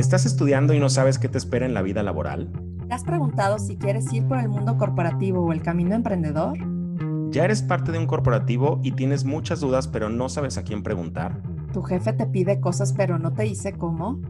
[0.00, 2.50] ¿Estás estudiando y no sabes qué te espera en la vida laboral?
[2.88, 6.56] ¿Te has preguntado si quieres ir por el mundo corporativo o el camino emprendedor?
[7.28, 10.82] ¿Ya eres parte de un corporativo y tienes muchas dudas pero no sabes a quién
[10.82, 11.42] preguntar?
[11.74, 14.22] ¿Tu jefe te pide cosas pero no te dice cómo?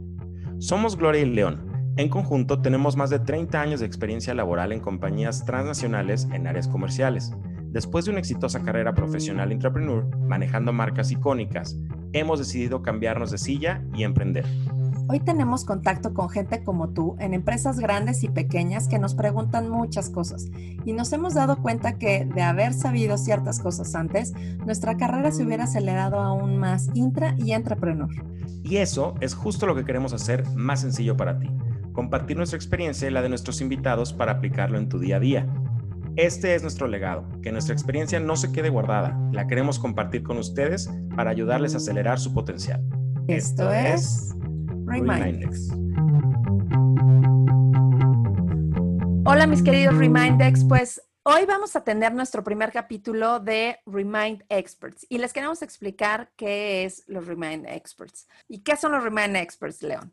[0.59, 1.95] Somos Gloria y León.
[1.97, 6.67] En conjunto tenemos más de 30 años de experiencia laboral en compañías transnacionales en áreas
[6.67, 7.33] comerciales.
[7.67, 11.79] Después de una exitosa carrera profesional entrepreneur, manejando marcas icónicas,
[12.13, 14.47] hemos decidido cambiarnos de silla y emprender.
[15.13, 19.69] Hoy tenemos contacto con gente como tú en empresas grandes y pequeñas que nos preguntan
[19.69, 20.47] muchas cosas
[20.85, 24.33] y nos hemos dado cuenta que de haber sabido ciertas cosas antes,
[24.65, 28.09] nuestra carrera se hubiera acelerado aún más intra y entrepreneur.
[28.63, 31.51] Y eso es justo lo que queremos hacer más sencillo para ti,
[31.93, 35.53] compartir nuestra experiencia y la de nuestros invitados para aplicarlo en tu día a día.
[36.15, 40.39] Este es nuestro legado, que nuestra experiencia no se quede guardada, la queremos compartir con
[40.39, 42.81] ustedes para ayudarles a acelerar su potencial.
[43.27, 44.35] Esto, es
[44.91, 45.71] Remindex.
[49.25, 55.07] Hola mis queridos Remindex, pues hoy vamos a tener nuestro primer capítulo de Remind Experts
[55.09, 59.81] y les queremos explicar qué es los Remind Experts y qué son los Remind Experts,
[59.83, 60.13] León.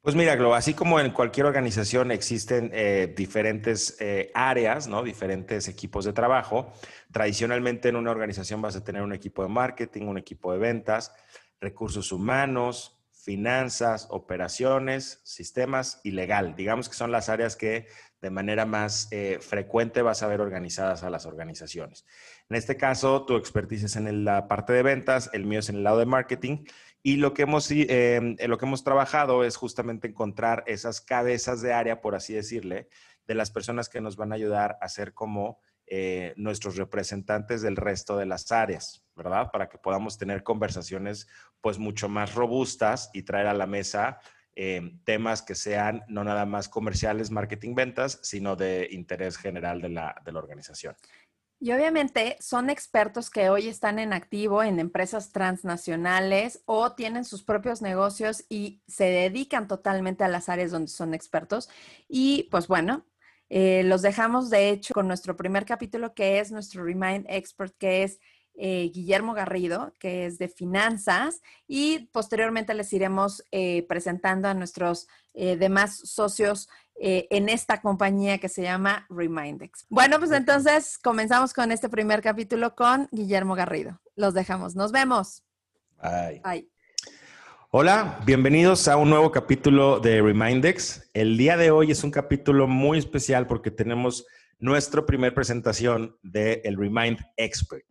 [0.00, 5.02] Pues mira, Glo, así como en cualquier organización existen eh, diferentes eh, áreas, ¿no?
[5.02, 6.72] Diferentes equipos de trabajo.
[7.12, 11.12] Tradicionalmente en una organización vas a tener un equipo de marketing, un equipo de ventas,
[11.60, 12.95] recursos humanos,
[13.26, 16.54] finanzas, operaciones, sistemas y legal.
[16.54, 17.88] Digamos que son las áreas que
[18.22, 22.06] de manera más eh, frecuente vas a ver organizadas a las organizaciones.
[22.48, 25.74] En este caso, tu expertise es en la parte de ventas, el mío es en
[25.74, 26.66] el lado de marketing
[27.02, 31.72] y lo que hemos, eh, lo que hemos trabajado es justamente encontrar esas cabezas de
[31.72, 32.88] área, por así decirle,
[33.26, 37.76] de las personas que nos van a ayudar a ser como eh, nuestros representantes del
[37.76, 39.50] resto de las áreas, ¿verdad?
[39.52, 41.28] Para que podamos tener conversaciones
[41.60, 44.18] pues mucho más robustas y traer a la mesa
[44.56, 49.90] eh, temas que sean no nada más comerciales, marketing, ventas, sino de interés general de
[49.90, 50.96] la, de la organización.
[51.58, 57.42] Y obviamente son expertos que hoy están en activo en empresas transnacionales o tienen sus
[57.42, 61.70] propios negocios y se dedican totalmente a las áreas donde son expertos.
[62.08, 63.06] Y pues bueno,
[63.48, 68.02] eh, los dejamos, de hecho, con nuestro primer capítulo, que es nuestro Remind Expert, que
[68.02, 68.18] es
[68.54, 75.08] eh, Guillermo Garrido, que es de finanzas, y posteriormente les iremos eh, presentando a nuestros
[75.34, 76.66] demás socios
[76.98, 79.84] en esta compañía que se llama Remindex.
[79.90, 84.00] Bueno, pues entonces comenzamos con este primer capítulo con Guillermo Garrido.
[84.14, 84.76] Los dejamos.
[84.76, 85.44] Nos vemos.
[86.02, 86.40] Bye.
[86.42, 86.75] Bye.
[87.78, 91.10] Hola, bienvenidos a un nuevo capítulo de Remindex.
[91.12, 94.26] El día de hoy es un capítulo muy especial porque tenemos
[94.58, 97.84] nuestra primera presentación del el Remind Expert.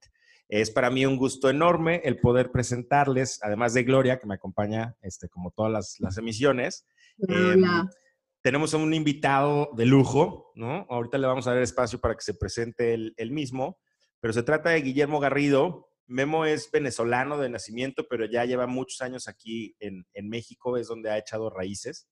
[0.50, 4.96] Es para mí un gusto enorme el poder presentarles, además de Gloria, que me acompaña
[5.04, 6.88] este, como todas las, emisiones.
[7.28, 7.64] Em,
[8.42, 10.88] tenemos un invitado de lujo, ¿no?
[10.90, 13.78] Ahorita le vamos a dar espacio para que se presente el mismo,
[14.20, 19.02] pero se trata de Guillermo Garrido, Memo es venezolano de nacimiento, pero ya lleva muchos
[19.02, 22.08] años aquí en, México, es donde ha echado raíces.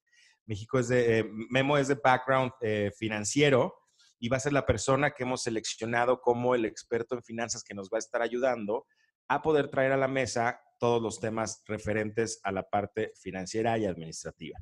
[0.46, 3.76] México es de, eh, Memo es de background eh, financiero
[4.20, 7.74] y va a ser la persona que hemos seleccionado como el experto en finanzas que
[7.74, 8.86] nos va a estar ayudando
[9.28, 13.86] a poder traer a la mesa todos los temas referentes a la parte financiera y
[13.86, 14.60] administrativa.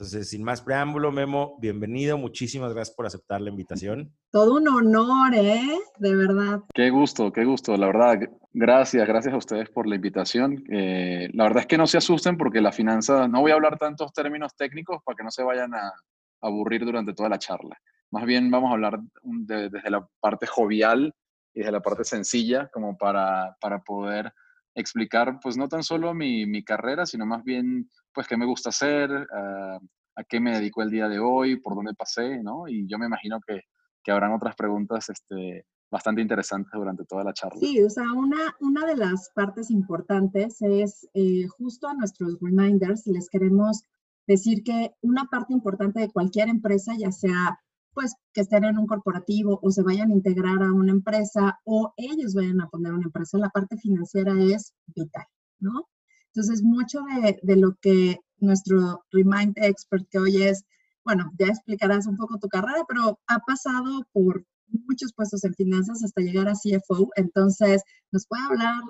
[0.00, 2.16] Entonces, sin más preámbulo, Memo, bienvenido.
[2.16, 4.10] Muchísimas gracias por aceptar la invitación.
[4.30, 5.78] Todo un honor, ¿eh?
[5.98, 6.60] De verdad.
[6.72, 7.76] Qué gusto, qué gusto.
[7.76, 8.18] La verdad,
[8.54, 10.64] gracias, gracias a ustedes por la invitación.
[10.72, 13.76] Eh, la verdad es que no se asusten porque la finanza, no voy a hablar
[13.76, 15.92] tantos términos técnicos para que no se vayan a
[16.40, 17.76] aburrir durante toda la charla.
[18.10, 21.14] Más bien vamos a hablar desde la parte jovial
[21.52, 24.32] y desde la parte sencilla, como para, para poder
[24.74, 28.70] explicar, pues no tan solo mi, mi carrera, sino más bien, pues qué me gusta
[28.70, 29.78] hacer, ah,
[30.16, 32.68] a qué me dedico el día de hoy, por dónde pasé, ¿no?
[32.68, 33.62] Y yo me imagino que,
[34.02, 37.58] que habrán otras preguntas este, bastante interesantes durante toda la charla.
[37.60, 43.06] Sí, o sea, una, una de las partes importantes es eh, justo a nuestros reminders,
[43.06, 43.84] les queremos
[44.26, 47.58] decir que una parte importante de cualquier empresa, ya sea
[47.94, 51.92] pues que estén en un corporativo o se vayan a integrar a una empresa o
[51.96, 55.26] ellos vayan a poner una empresa, la parte financiera es vital,
[55.58, 55.88] ¿no?
[56.32, 60.64] Entonces, mucho de, de lo que nuestro Remind Expert que hoy es,
[61.04, 66.02] bueno, ya explicarás un poco tu carrera, pero ha pasado por muchos puestos en finanzas
[66.04, 67.82] hasta llegar a CFO, entonces
[68.12, 68.80] nos puede hablar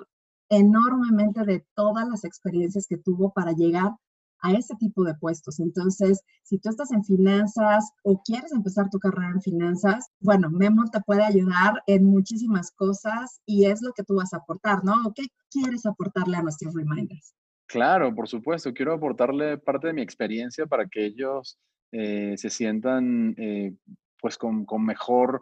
[0.49, 3.91] enormemente de todas las experiencias que tuvo para llegar
[4.41, 5.59] a ese tipo de puestos.
[5.59, 10.85] Entonces, si tú estás en finanzas o quieres empezar tu carrera en finanzas, bueno, Memo
[10.91, 15.13] te puede ayudar en muchísimas cosas y es lo que tú vas a aportar, ¿no?
[15.15, 17.33] ¿Qué quieres aportarle a nuestros reminders?
[17.67, 18.73] Claro, por supuesto.
[18.73, 21.57] Quiero aportarle parte de mi experiencia para que ellos
[21.93, 23.73] eh, se sientan eh,
[24.19, 25.41] pues con, mejor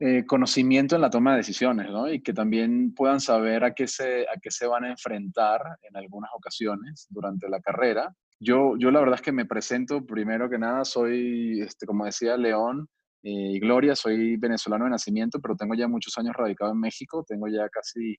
[0.00, 2.10] eh, conocimiento en la toma de decisiones, ¿no?
[2.10, 5.96] Y que también puedan saber a qué, se, a qué se van a enfrentar en
[5.96, 8.14] algunas ocasiones durante la carrera.
[8.40, 12.38] Yo, yo la verdad es que me presento, primero que nada, soy, este, como decía
[12.38, 12.88] León
[13.22, 17.48] y Gloria, soy venezolano de nacimiento, pero tengo ya muchos años radicado en México, tengo
[17.48, 18.16] ya casi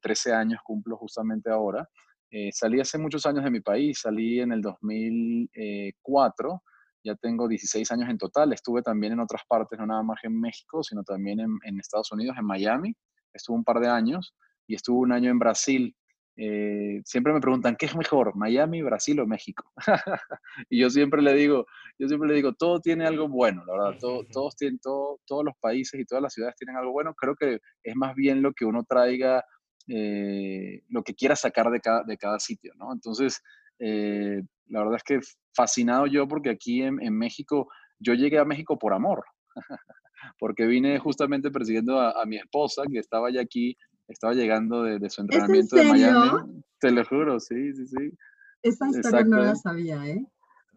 [0.00, 1.88] 13 años, cumplo justamente ahora.
[2.30, 6.62] Eh, salí hace muchos años de mi país, salí en el 2004,
[7.04, 10.38] ya tengo 16 años en total, estuve también en otras partes, no nada más en
[10.38, 12.94] México, sino también en, Estados Unidos, en Miami,
[13.32, 14.34] estuve un par de años
[14.66, 15.96] y estuve un año en Brasil.
[16.36, 19.72] Eh, siempre me preguntan, ¿qué es mejor, Miami, Brasil o México?
[20.70, 21.66] y yo siempre le digo,
[21.98, 23.98] yo siempre le digo, todo tiene algo bueno, la verdad,
[24.30, 27.14] todos, tienen, todos los países y todas las ciudades tienen algo bueno.
[27.14, 29.44] Creo que es más bien lo que uno traiga
[29.90, 32.92] eh, lo que quiera sacar de cada, de cada sitio, ¿no?
[32.92, 33.40] Entonces,
[33.78, 35.20] eh, la verdad es que
[35.54, 37.68] fascinado yo porque aquí en, México,
[37.98, 39.24] yo llegué a México por amor,
[40.38, 43.76] porque vine justamente persiguiendo a, mi esposa que estaba ya aquí,
[44.08, 46.62] estaba llegando de, su entrenamiento de Miami.
[46.80, 48.10] Te lo juro, sí, sí, sí.
[48.62, 50.24] Esa historia no la sabía, ¿eh?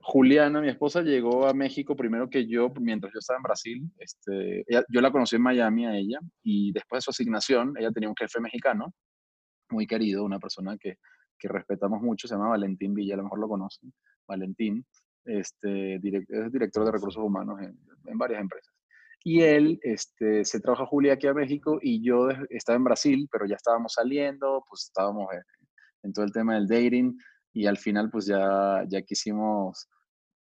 [0.04, 3.92] Juliana, mi esposa, llegó a México primero que yo, mientras yo estaba en Brasil.
[3.98, 8.10] Este, yo la conocí en Miami a ella y después de su asignación, ella tenía
[8.10, 8.94] un jefe mexicano,
[9.70, 10.98] muy querido, una persona que,
[11.42, 13.92] que respetamos mucho, se llama Valentín Villa, a lo mejor lo conocen,
[14.28, 14.86] Valentín,
[15.26, 16.02] este, es
[16.52, 18.74] director de recursos humanos en, en, varias empresas.
[19.24, 23.28] Y él este, se trajo a Julia aquí a México y yo estaba en Brasil,
[23.32, 25.42] pero ya estábamos saliendo, pues estábamos en,
[26.04, 27.18] en todo el tema del dating
[27.54, 29.90] y al final pues ya, ya quisimos,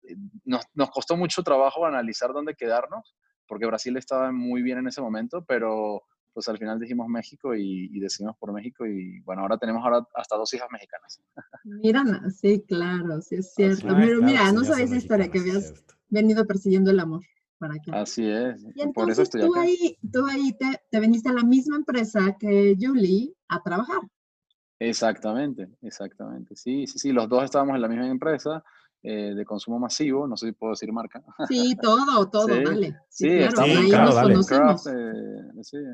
[0.04, 0.16] eh,
[0.46, 3.16] nos, nos, costó mucho trabajo analizar dónde quedarnos,
[3.48, 6.04] porque Brasil estaba muy bien en ese momento, pero
[6.40, 10.38] pues al final dijimos México y, decidimos por México y bueno, ahora tenemos ahora hasta
[10.38, 11.22] dos hijas mexicanas.
[11.66, 13.86] Mira, sí, claro, sí es cierto.
[13.88, 15.74] pero mira, no sabes esa historia que habías
[16.08, 17.22] venido persiguiendo el amor.
[17.58, 17.92] Para que...
[17.92, 18.64] Así es.
[18.64, 21.76] Y entonces por eso estoy tú, Ahí, tú ahí te, te veniste a la misma
[21.76, 24.00] empresa que Julie a trabajar.
[24.80, 26.56] Exactamente, exactamente.
[26.56, 28.64] Sí, sí, sí, los dos estábamos en la misma empresa
[29.04, 31.22] eh, de consumo masivo, no sé si puedo decir marca.
[31.48, 32.98] Sí, todo, todo, dale.
[33.08, 35.94] Sí, estamos en Craft, eh,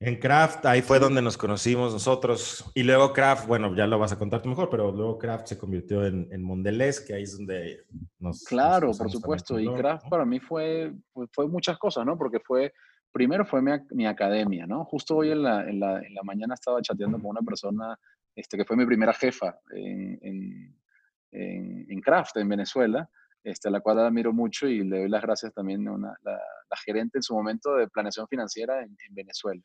[0.00, 2.64] En Craft, ahí fue donde nos conocimos nosotros.
[2.74, 5.58] Y luego Craft, bueno, ya lo vas a contar tú mejor, pero luego Craft se
[5.58, 7.84] convirtió en, en Mondelez, que ahí es donde
[8.18, 8.44] nos...
[8.44, 9.60] Claro, por supuesto.
[9.60, 10.92] Y Craft para mí fue,
[11.32, 12.16] fue, muchas cosas, ¿no?
[12.16, 12.72] Porque fue
[13.12, 14.84] primero fue mi, academia, ¿no?
[14.84, 17.98] Justo hoy en la, en, la, en la, mañana estaba chateando con una persona
[18.34, 23.08] este, que fue mi primera jefa en, en, en, Craft, en Venezuela,
[23.42, 26.38] este, a la cual admiro mucho y le doy las gracias también a una, la,
[26.84, 29.60] gerente en su momento de planeación financiera en, Venezuela.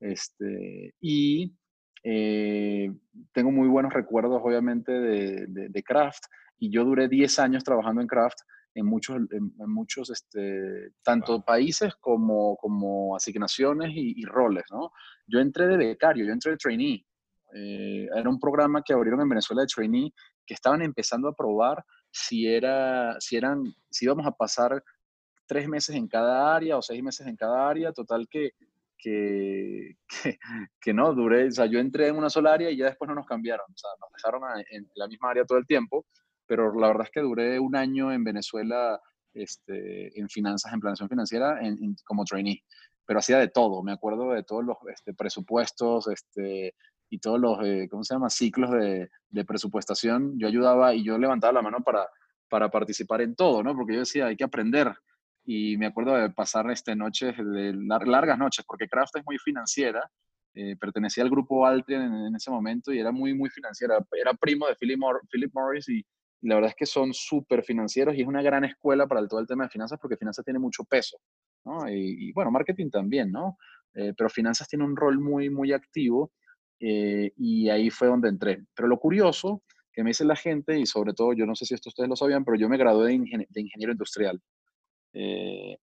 [0.00, 1.54] Este, y
[2.04, 2.92] eh,
[3.32, 6.24] tengo muy buenos recuerdos, obviamente, de, de, de Craft.
[6.58, 8.38] Y yo duré 10 años trabajando en Craft
[8.76, 14.92] en muchos, en, muchos este, tanto países como, como asignaciones y, roles, ¿no?
[15.26, 17.06] Yo entré de becario, yo entré de trainee.
[17.54, 20.12] Eh, era un programa que abrieron en Venezuela de trainee
[20.44, 24.84] que estaban empezando a probar si, era, si, eran, si íbamos a pasar
[25.46, 28.50] tres meses en cada área o seis meses en cada área, total que,
[30.22, 30.38] que,
[30.80, 33.14] que, no, duré, o sea, yo entré en una sola área y ya después no
[33.14, 36.06] nos cambiaron, o sea, nos dejaron en la misma área todo el tiempo
[36.46, 39.00] pero la verdad es que duré un año en Venezuela
[39.34, 42.62] este, en finanzas, en planeación financiera, en, como trainee,
[43.04, 46.74] pero hacía de todo, me acuerdo de todos los este, presupuestos este,
[47.10, 51.18] y todos los, eh, ¿cómo se llama?, ciclos de, de, presupuestación, yo ayudaba y yo
[51.18, 52.08] levantaba la mano para,
[52.48, 53.74] para participar en todo, ¿no?
[53.76, 54.92] Porque yo decía, hay que aprender.
[55.46, 60.10] Y me acuerdo de pasar este, noches, de largas noches, porque Craft es muy financiera,
[60.54, 64.04] eh, pertenecía al grupo Altria en, ese momento y era muy, muy financiera.
[64.12, 64.98] Era primo de Philip,
[65.30, 66.04] Philip Morris y,
[66.42, 69.46] la verdad es que son súper financieros y es una gran escuela para todo el
[69.46, 71.18] tema de finanzas porque finanzas tiene mucho peso.
[71.88, 73.56] Y, bueno, marketing también, ¿no?
[73.94, 76.32] Eh, pero finanzas tiene un rol muy, muy activo
[76.78, 78.64] eh, y ahí fue donde entré.
[78.74, 79.62] Pero lo curioso
[79.92, 82.16] que me dice la gente, y sobre todo, yo no sé si esto ustedes lo
[82.16, 84.40] sabían, pero yo me gradué de, ingeniero industrial.
[85.18, 85.78] Eh,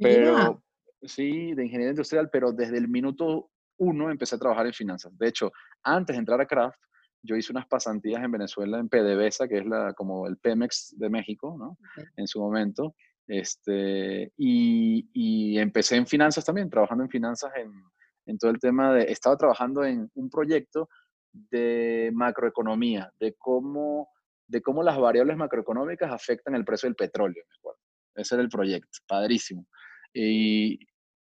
[0.00, 0.62] pero,
[1.02, 5.16] sí, de ingeniero industrial, pero desde el minuto uno empecé a trabajar en finanzas.
[5.18, 6.80] De hecho, antes de entrar a Kraft,
[7.22, 11.10] yo hice unas pasantías en Venezuela, en PDVSA, que es la, como el Pemex de
[11.10, 11.76] México, ¿no?
[12.16, 12.94] En su momento.
[13.26, 17.70] Este, y, y, empecé en finanzas también, trabajando en finanzas en,
[18.26, 20.88] en, todo el tema de, estaba trabajando en un proyecto
[21.32, 24.08] de macroeconomía, de cómo,
[24.48, 27.80] de cómo las variables macroeconómicas afectan el precio del petróleo, me acuerdo.
[28.20, 29.66] Ese era el proyecto, padrísimo.
[30.12, 30.78] Y,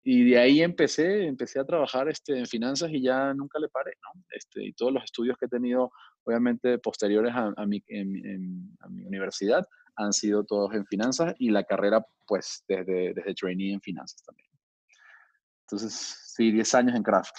[0.03, 3.93] y de ahí empecé, empecé a trabajar este, en finanzas y ya nunca le paré,
[4.01, 4.21] ¿no?
[4.31, 5.91] Este, y todos los estudios que he tenido,
[6.23, 7.77] obviamente, posteriores a, a, mi,
[8.79, 13.73] a mi universidad, han sido todos en finanzas y la carrera, pues, desde, desde trainee
[13.73, 14.49] en finanzas también.
[15.61, 17.35] Entonces, sí, 10 años en Craft.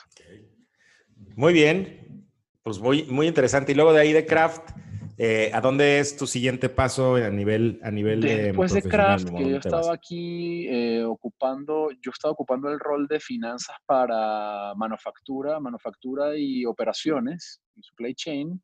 [1.36, 2.28] Muy bien,
[2.62, 3.72] pues muy, muy interesante.
[3.72, 4.70] Y luego de ahí de Craft,
[5.16, 9.48] eh, ¿A dónde es tu siguiente paso a nivel, a nivel Después de Craft, que
[9.48, 16.36] yo estaba aquí eh, ocupando, yo estaba ocupando el rol de finanzas para manufactura, manufactura
[16.36, 18.60] y operaciones, y supply chain.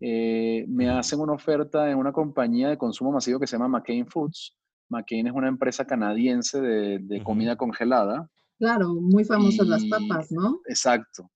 [0.00, 4.06] Eh, me hacen una oferta en una compañía de consumo masivo que se llama McCain
[4.06, 4.56] Foods.
[4.88, 8.28] McCain es una empresa canadiense de, comida congelada.
[8.58, 10.60] Claro, muy famosas las papas, ¿no?
[10.66, 11.30] Exacto.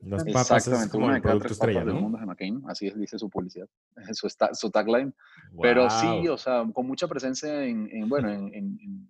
[0.00, 1.92] Las papas es como el producto estrella, ¿no?
[1.92, 3.68] del mundo de McCain, así dice su publicidad,
[4.12, 5.14] su, su tagline.
[5.60, 9.08] Pero sí, o sea, con mucha presencia en, en bueno, en,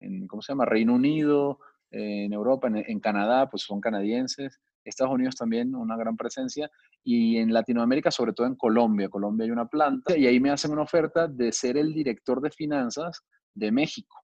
[0.00, 0.64] en, ¿cómo se llama?
[0.64, 1.58] Reino Unido,
[1.90, 4.60] en Europa, en, Canadá, pues son canadienses.
[4.84, 6.70] Estados Unidos también una gran presencia
[7.04, 9.08] y en Latinoamérica, sobre todo en Colombia.
[9.08, 12.50] Colombia hay una planta y ahí me hacen una oferta de ser el director de
[12.50, 13.22] finanzas
[13.54, 14.16] de México.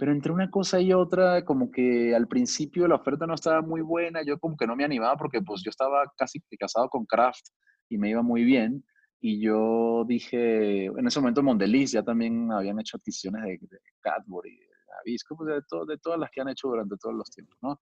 [0.00, 3.82] Pero entre una cosa y otra, como que al principio la oferta no estaba muy
[3.82, 7.48] buena, yo como que no me animaba porque pues yo estaba casi casado con Kraft
[7.90, 8.82] y me iba muy bien.
[9.20, 14.66] Y yo dije, en ese momento Mondeliz ya también habían hecho adquisiciones de, Cadbury, de
[15.02, 17.78] Avisco, pues de, todas las que han hecho durante todos los tiempos, ¿no?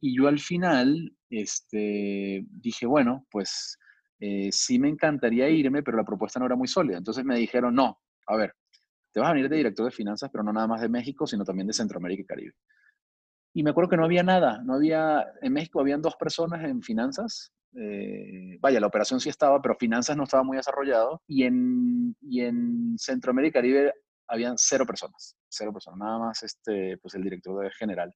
[0.00, 3.76] Y yo al final este, dije, bueno, pues
[4.20, 6.98] eh, sí me encantaría irme, pero la propuesta no era muy sólida.
[6.98, 7.98] Entonces me dijeron, no,
[8.28, 8.54] a ver,
[9.18, 11.44] te vas a venir de director de finanzas, pero no nada más de México, sino
[11.44, 12.54] también de Centroamérica y Caribe.
[13.52, 16.80] Y me acuerdo que no había nada, no había, en México habían dos personas en
[16.82, 22.14] finanzas, eh, vaya, la operación sí estaba, pero finanzas no estaba muy desarrollado, y en,
[22.20, 23.94] y en Centroamérica y Caribe
[24.28, 28.14] habían cero personas, cero personas, nada más este, pues el director general.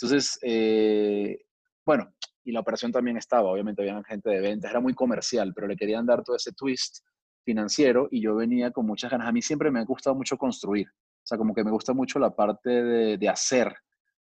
[0.00, 1.44] Entonces, eh,
[1.84, 5.66] bueno, y la operación también estaba, obviamente había gente de ventas, era muy comercial, pero
[5.66, 7.04] le querían dar todo ese twist
[7.48, 9.26] financiero y yo venía con muchas ganas.
[9.26, 12.18] A mí siempre me ha gustado mucho construir, o sea, como que me gusta mucho
[12.18, 13.74] la parte de, hacer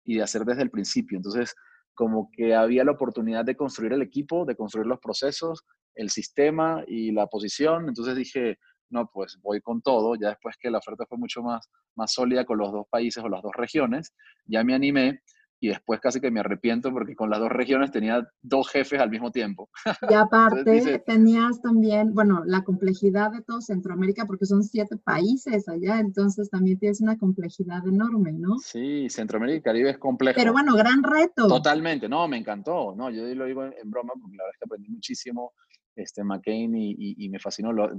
[0.03, 1.17] y de hacer desde el principio.
[1.17, 1.55] Entonces,
[1.95, 6.83] como que había la oportunidad de construir el equipo, de construir los procesos, el sistema
[6.87, 7.87] y la posición.
[7.87, 8.59] Entonces dije,
[8.91, 10.13] no, pues voy con todo.
[10.13, 13.29] Ya después que la oferta fue mucho más, más sólida con los dos países o
[13.29, 14.13] las dos regiones,
[14.45, 15.21] ya me animé
[15.59, 19.09] y después casi que me arrepiento porque con las dos regiones tenía dos jefes al
[19.09, 19.69] mismo tiempo.
[20.09, 25.99] Y aparte tenías también, bueno, la complejidad de todo Centroamérica porque son siete países allá,
[25.99, 28.57] entonces también tienes una complejidad enorme, ¿no?
[28.59, 30.37] Sí, Centroamérica y Caribe es complejo.
[30.37, 31.47] Pero bueno, gran reto.
[31.47, 34.65] Totalmente, no, me encantó, no, yo lo digo en, broma porque la verdad es que
[34.65, 35.53] aprendí muchísimo
[35.95, 37.89] este, McCain y, y, me fascinó, lo,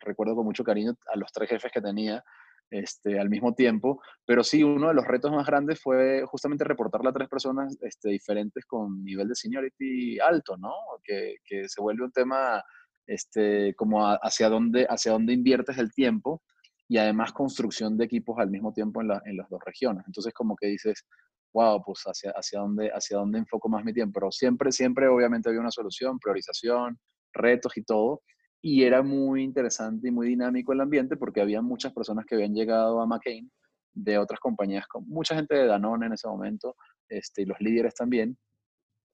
[0.00, 2.24] recuerdo con mucho cariño a los tres jefes que tenía
[2.70, 4.00] este, al mismo tiempo.
[4.24, 8.10] Pero sí, uno de los retos más grandes fue justamente reportarle a tres personas este,
[8.10, 10.72] diferentes con nivel de seniority alto, ¿no?
[11.02, 12.62] Que, que se vuelve un tema
[13.06, 16.42] este, como hacia, dónde, hacia dónde inviertes el tiempo
[16.88, 20.04] y además construcción de equipos al mismo tiempo en, en las dos regiones.
[20.06, 21.04] Entonces como que dices,
[21.52, 24.20] wow, pues hacia, hacia, dónde, hacia dónde enfoco más mi tiempo.
[24.20, 26.98] Pero siempre, siempre obviamente había una solución, priorización,
[27.32, 28.22] retos y todo
[28.68, 32.52] y era muy interesante y muy dinámico el ambiente porque había muchas personas que habían
[32.52, 33.48] llegado a McCain
[33.94, 36.74] de otras compañías, con mucha gente de Danone en ese momento,
[37.08, 38.36] este, y los líderes también,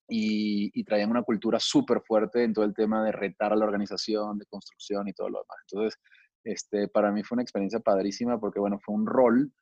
[0.08, 4.38] y, traían una cultura súper fuerte en todo el tema de retar a la organización,
[4.38, 5.58] de construcción y todo lo demás.
[5.70, 6.00] Entonces,
[6.44, 9.52] este, para mí fue una experiencia padrísima porque, bueno, fue un rol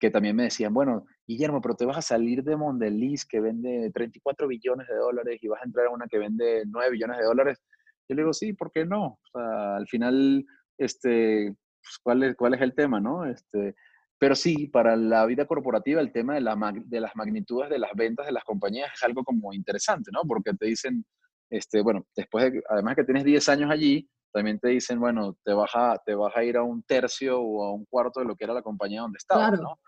[0.00, 3.90] que también me decían, bueno, Guillermo, pero te vas a salir de Mondeliz que vende
[3.92, 7.24] 34 billones de dólares y vas a entrar a una que vende 9 billones de
[7.24, 7.62] dólares.
[8.08, 9.04] Yo le digo, sí, ¿por qué no?
[9.06, 10.44] O sea, al final,
[10.78, 13.24] este, pues, ¿cuál, es, ¿cuál es el tema, no?
[13.24, 13.74] Este,
[14.18, 17.90] pero sí, para la vida corporativa el tema de, la, de las magnitudes de las
[17.94, 20.22] ventas de las compañías es algo como interesante, ¿no?
[20.26, 21.04] Porque te dicen,
[21.50, 25.52] este, bueno, después de, además que tienes 10 años allí, también te dicen, bueno, te
[25.52, 28.34] vas a, te vas a ir a un tercio o a un cuarto de lo
[28.34, 29.78] que era la compañía donde estabas, ¿no?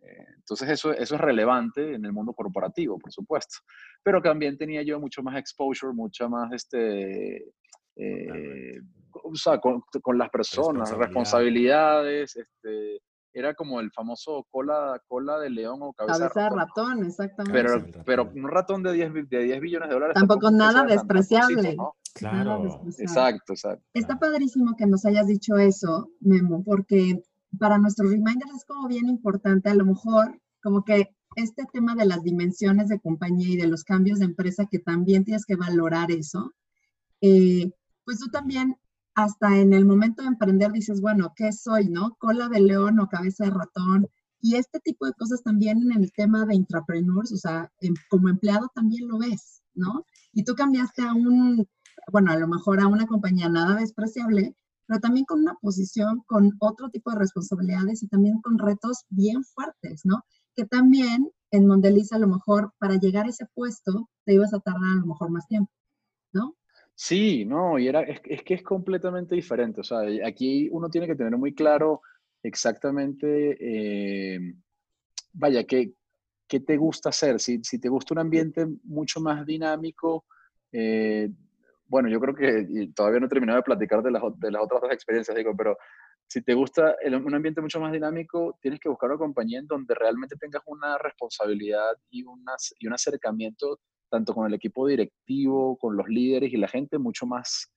[0.00, 3.58] Eh, entonces eso, eso es relevante en el mundo corporativo, por supuesto.
[4.02, 7.52] Pero también tenía yo mucho más exposure, mucha más, este,
[7.96, 8.80] eh,
[9.12, 13.00] o sea, con, con, las personas, responsabilidades, este,
[13.36, 17.52] era como el famoso cola, cola de león o cabeza, cabeza de ratón, exactamente.
[17.52, 20.14] Pero, pero un ratón de 10, de 10 billones de dólares.
[20.14, 21.76] Tampoco, nada despreciable.
[22.14, 22.82] Claro.
[22.98, 23.84] Exacto, exacto.
[23.92, 27.22] Está padrísimo que nos hayas dicho eso, Memo, porque
[27.56, 32.06] para nuestros reminders es como bien importante, a lo mejor como que este tema de
[32.06, 36.10] las dimensiones de compañía y de los cambios de empresa, que también tienes que valorar
[36.10, 36.54] eso,
[37.20, 37.70] eh,
[38.04, 38.76] pues tú también
[39.14, 42.16] hasta en el momento de emprender dices, bueno, ¿qué soy, no?
[42.18, 44.08] Cola de león o cabeza de ratón,
[44.40, 47.72] Y este tipo de cosas también en el tema de intrapreneurs, o sea,
[48.10, 50.04] como empleado también lo ves, ¿no?
[50.32, 51.66] Y tú cambiaste a un,
[52.12, 54.54] bueno, a lo mejor a una compañía nada despreciable,
[54.86, 59.44] pero también con una posición con otro tipo de responsabilidades y también con retos bien
[59.44, 60.22] fuertes, ¿no?
[60.54, 64.60] Que también en Mondeliz a lo mejor para llegar a ese puesto te ibas a
[64.60, 65.70] tardar a lo mejor más tiempo,
[66.32, 66.56] ¿no?
[66.94, 69.82] Sí, no, y era, es, que es completamente diferente.
[69.82, 72.00] O sea, aquí uno tiene que tener muy claro
[72.42, 74.54] exactamente, eh,
[75.32, 75.92] vaya, ¿qué,
[76.48, 77.38] ¿qué, te gusta hacer?
[77.38, 80.24] Si, si, te gusta un ambiente mucho más dinámico,
[80.72, 81.30] eh,
[81.88, 84.82] bueno, yo creo que todavía no he terminado de platicar de las, de las otras
[84.82, 85.76] dos experiencias, digo, pero
[86.28, 89.94] si te gusta un ambiente mucho más dinámico, tienes que buscar una compañía en donde
[89.94, 96.08] realmente tengas una responsabilidad y, y un acercamiento tanto con el equipo directivo, con los
[96.08, 97.72] líderes y la gente mucho más,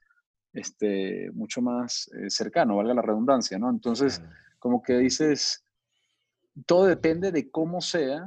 [0.54, 3.70] este, mucho más eh, cercano, valga la redundancia, ¿no?
[3.70, 4.22] Entonces,
[4.58, 5.64] como que dices,
[6.66, 8.26] todo depende de cómo sea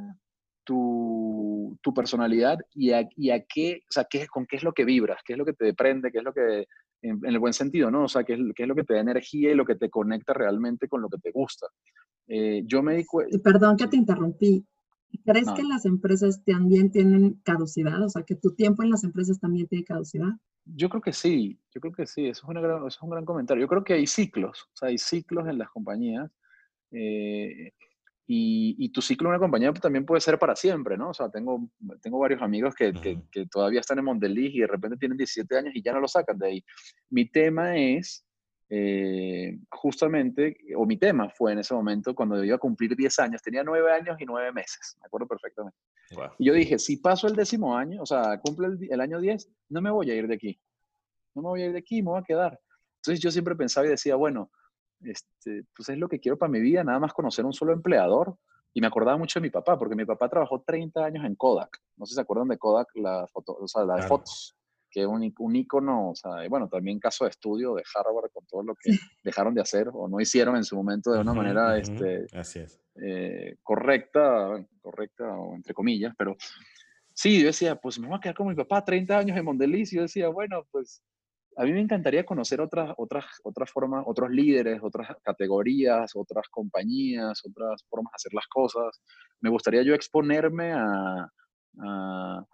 [0.64, 4.72] tu, tu personalidad y a, y a, qué, o sea, qué, con qué es lo
[4.72, 6.66] que vibras, qué es lo que te prende, qué es lo que,
[7.02, 8.04] en, el buen sentido, ¿no?
[8.04, 9.90] O sea, qué es, qué es, lo que te da energía y lo que te
[9.90, 11.66] conecta realmente con lo que te gusta.
[12.28, 13.38] Eh, yo me di cuenta...
[13.38, 14.64] Perdón que te interrumpí.
[15.24, 18.02] ¿Crees que las empresas también tienen caducidad?
[18.02, 20.30] O sea, que tu tiempo en las empresas también tiene caducidad.
[20.64, 23.24] Yo creo que sí, yo creo que sí, eso es, una eso es un gran
[23.24, 23.62] comentario.
[23.62, 26.30] Yo creo que hay ciclos, o sea, hay ciclos en las compañías.
[26.92, 27.72] Eh,
[28.26, 31.10] y, y, tu ciclo en una compañía también puede ser para siempre, ¿no?
[31.10, 31.68] O sea, tengo,
[32.00, 35.58] tengo varios amigos que, que, que todavía están en Mondeliz y de repente tienen 17
[35.58, 36.64] años y ya no lo sacan de ahí.
[37.10, 38.24] Mi tema es
[38.74, 43.42] eh, justamente, o mi tema fue en ese momento cuando iba a cumplir 10 años,
[43.42, 45.76] tenía 9 años y 9 meses, me acuerdo perfectamente.
[46.38, 49.82] Y yo dije, si paso el décimo año, o sea, cumple el, año 10, no
[49.82, 50.58] me voy a ir de aquí,
[51.34, 52.58] no me voy a ir de aquí, me voy a quedar.
[52.96, 54.50] Entonces yo siempre pensaba y decía, bueno,
[55.04, 58.36] este, pues es lo que quiero para mi vida, nada más conocer un solo empleador.
[58.74, 61.78] Y me acordaba mucho de mi papá, porque mi papá trabajó 30 años en Kodak.
[61.96, 64.56] No sé si se acuerdan de Kodak, la, foto, o sea, la de fotos
[64.92, 68.44] que es un, un icono, o sea, bueno, también caso de estudio de Harvard con
[68.46, 68.92] todo lo que
[69.24, 72.26] dejaron de hacer o no hicieron en su momento de una manera este,
[73.02, 76.36] eh, correcta, correcta o entre comillas, pero
[77.14, 79.92] sí, yo decía, pues me voy a quedar con mi papá 30 años en Mondeliz
[79.92, 81.02] y yo decía, bueno, pues
[81.56, 87.40] a mí me encantaría conocer otras, otras, otras formas, otros líderes, otras categorías, otras compañías,
[87.44, 89.00] otras formas de hacer las cosas.
[89.40, 91.28] Me gustaría yo exponerme a,
[91.80, 92.46] a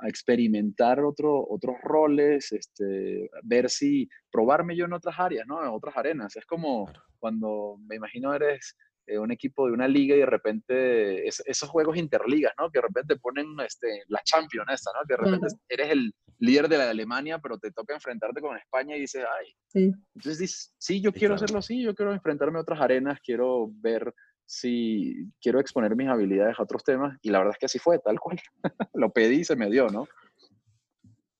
[0.00, 5.62] a experimentar otro, otros roles, este, ver si probarme yo en otras áreas, ¿no?
[5.62, 6.36] En otras arenas.
[6.36, 11.26] Es como cuando me imagino eres eh, un equipo de una liga y de repente
[11.26, 12.70] esos juegos interligas, ¿no?
[12.70, 15.06] Que de repente ponen este, la Champions esta, ¿no?
[15.06, 18.56] Que de repente eres el líder de la de Alemania, pero te toca enfrentarte con
[18.56, 19.52] España y dices, ay.
[19.68, 19.92] Sí.
[20.14, 24.12] Entonces dices, sí, yo quiero hacerlo así, yo quiero enfrentarme a otras arenas, quiero ver
[24.46, 27.98] si quiero exponer mis habilidades a otros temas y la verdad es que así fue,
[27.98, 28.40] tal cual.
[28.94, 30.06] Lo pedí y se me dio, ¿no?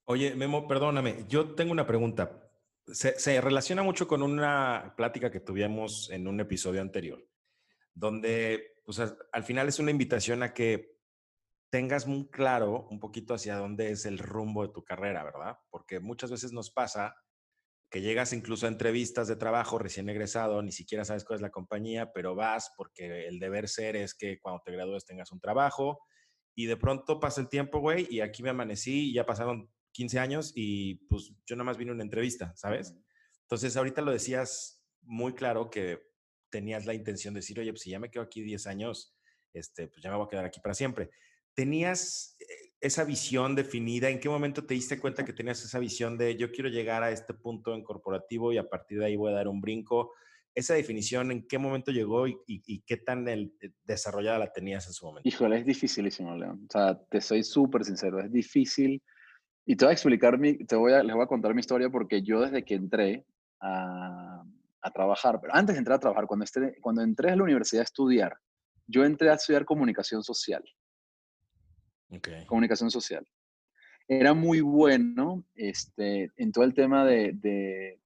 [0.04, 2.42] Oye, Memo, perdóname, yo tengo una pregunta.
[2.86, 7.24] Se, relaciona mucho con una plática que tuvimos en un episodio anterior,
[7.96, 10.96] donde pues, al final es una invitación a que
[11.70, 15.56] tengas muy claro un poquito hacia dónde es el rumbo de tu carrera, ¿verdad?
[15.70, 17.16] Porque muchas veces nos pasa
[17.90, 21.50] que llegas incluso a entrevistas de trabajo recién egresado, ni siquiera sabes cuál es la
[21.50, 26.00] compañía, pero vas porque el deber ser es que cuando te gradúes tengas un trabajo
[26.54, 30.18] y de pronto pasa el tiempo, güey, y aquí me amanecí y ya pasaron 15
[30.18, 32.94] años y pues yo nada más vine a una entrevista, ¿sabes?
[33.42, 36.05] Entonces ahorita lo decías muy claro que
[36.50, 39.16] tenías la intención de decir, oye, pues si ya me quedo aquí 10 años,
[39.52, 41.10] este, pues ya me voy a quedar aquí para siempre.
[41.54, 44.10] ¿Tenías eh, esa visión definida?
[44.10, 47.10] ¿En qué momento te diste cuenta que tenías esa visión de yo quiero llegar a
[47.10, 50.12] este punto en corporativo y a partir de ahí voy a dar un brinco?
[50.54, 53.50] Esa definición, ¿en qué momento llegó y, qué tan eh,
[53.84, 55.28] desarrollada la tenías en su momento?
[55.28, 56.66] Híjole, es dificilísimo, León.
[56.68, 59.02] O sea, te soy súper sincero, es difícil.
[59.66, 61.90] Y te voy a explicar, mi, te voy a, les voy a contar mi historia
[61.90, 63.26] porque yo desde que entré
[63.60, 64.44] a,
[64.86, 67.80] a trabajar, pero antes de entrar a trabajar, cuando, esté, cuando entré a la universidad
[67.80, 68.36] a estudiar,
[68.86, 70.64] yo entré a estudiar comunicación social.
[72.46, 73.26] Comunicación social.
[74.08, 78.00] Era muy bueno este, en todo el tema de, de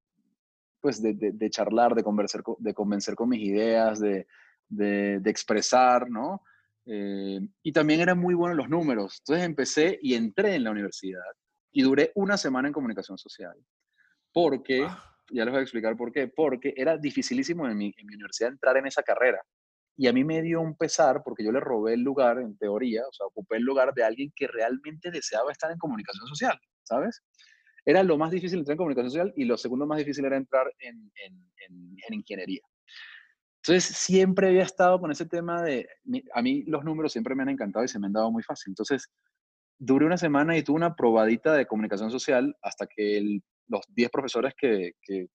[0.81, 4.27] pues de, de, charlar, de convencer, de convencer con mis ideas, de,
[4.69, 6.43] de expresar, ¿no?
[6.87, 9.21] Eh, y también era muy bueno en los números.
[9.21, 11.23] Entonces empecé y entré en la universidad
[11.71, 13.55] y duré una semana en comunicación social.
[14.33, 14.87] Porque,
[15.33, 18.51] ya les voy a explicar por qué, porque era dificilísimo en mi, en mi universidad
[18.51, 19.41] entrar en esa carrera.
[19.97, 23.03] Y a mí me dio un pesar porque yo le robé el lugar, en teoría,
[23.07, 27.23] o sea, ocupé el lugar de alguien que realmente deseaba estar en comunicación social, ¿sabes?
[27.85, 30.73] Era lo más difícil entrar en comunicación social y lo segundo más difícil era entrar
[30.79, 31.51] en, en,
[32.07, 32.63] en, ingeniería.
[33.63, 35.87] Entonces, siempre había estado con ese tema de,
[36.33, 38.71] a mí los números siempre me han encantado y se me han dado muy fácil.
[38.71, 39.07] Entonces,
[39.79, 44.55] duré una semana y tuve una probadita de comunicación social hasta que los 10 profesores
[44.57, 45.29] que, que,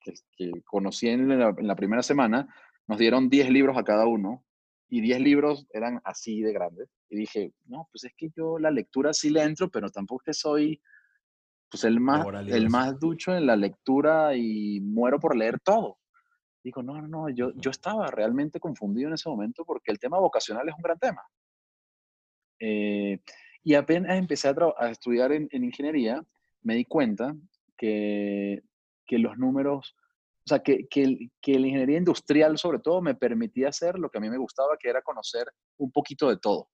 [0.00, 2.46] que, conocí en la, en la, primera semana
[2.86, 4.44] nos dieron 10 libros a cada uno
[4.88, 6.88] y 10 libros eran así de grandes.
[7.08, 10.32] Y dije, no, pues es que yo la lectura sí le entro, pero tampoco que
[10.32, 10.80] soy
[11.68, 15.98] pues el más, el más ducho en la lectura y muero por leer todo.
[16.62, 20.18] Digo, no, no, no, yo, yo estaba realmente confundido en ese momento porque el tema
[20.18, 21.22] vocacional es un gran tema.
[22.60, 23.20] Eh,
[23.62, 26.24] y apenas empecé a, a estudiar en, en, ingeniería,
[26.62, 27.34] me di cuenta
[27.76, 28.62] que,
[29.06, 33.68] que los números, o sea, que, que, que, la ingeniería industrial sobre todo me permitía
[33.68, 35.46] hacer lo que a mí me gustaba, que era conocer
[35.78, 36.68] un poquito de todo.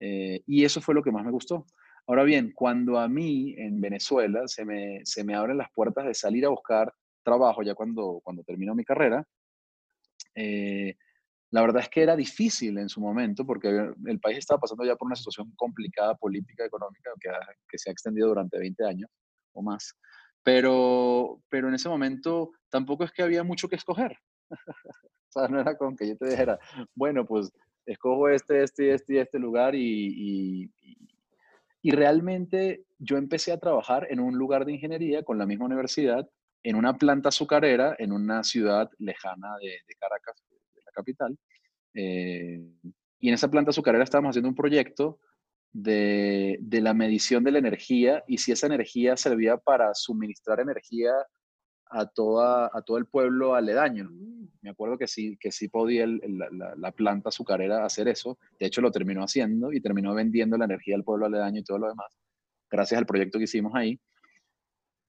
[0.00, 1.66] Eh, y eso fue lo que más me gustó.
[2.06, 6.14] Ahora bien, cuando a mí en Venezuela se me, se me abren las puertas de
[6.14, 9.26] salir a buscar trabajo, ya cuando, cuando terminó mi carrera,
[10.34, 10.94] eh,
[11.50, 13.68] la verdad es que era difícil en su momento porque
[14.06, 17.30] el país estaba pasando ya por una situación complicada política, económica, que,
[17.68, 19.10] que se ha extendido durante 20 años
[19.58, 19.94] o más.
[20.42, 24.16] Pero, pero en ese momento tampoco es que había mucho que escoger.
[24.50, 26.58] o sea, no era con que yo te dijera,
[26.94, 27.50] bueno, pues
[27.86, 30.70] escojo este, este, este y este lugar y,
[31.82, 36.28] y realmente yo empecé a trabajar en un lugar de ingeniería con la misma universidad,
[36.62, 40.42] en una planta azucarera, en una ciudad lejana de, Caracas,
[40.74, 41.38] de la capital.
[41.94, 42.60] Eh,
[43.20, 45.20] y en esa planta azucarera estábamos haciendo un proyecto
[45.72, 51.12] de, de, la medición de la energía y si esa energía servía para suministrar energía
[51.90, 54.08] a, toda, a todo el pueblo aledaño.
[54.10, 54.48] Mm.
[54.62, 58.38] Me acuerdo que sí, que sí podía la, la, planta azucarera hacer eso.
[58.58, 61.78] De hecho, lo terminó haciendo y terminó vendiendo la energía al pueblo aledaño y todo
[61.78, 62.18] lo demás,
[62.70, 64.00] gracias al proyecto que hicimos ahí.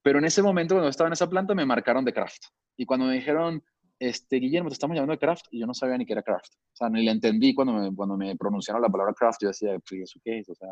[0.01, 2.45] Pero en ese momento, cuando estaba en esa planta, me marcaron de craft.
[2.77, 3.61] Y cuando me dijeron,
[3.99, 6.53] este, Guillermo, te estamos llamando de craft, y yo no sabía ni qué era craft.
[6.55, 9.77] O sea, ni le entendí cuando me, cuando me pronunciaron la palabra craft, yo decía,
[9.87, 10.49] pues, ¿eso qué es?
[10.49, 10.69] O sea,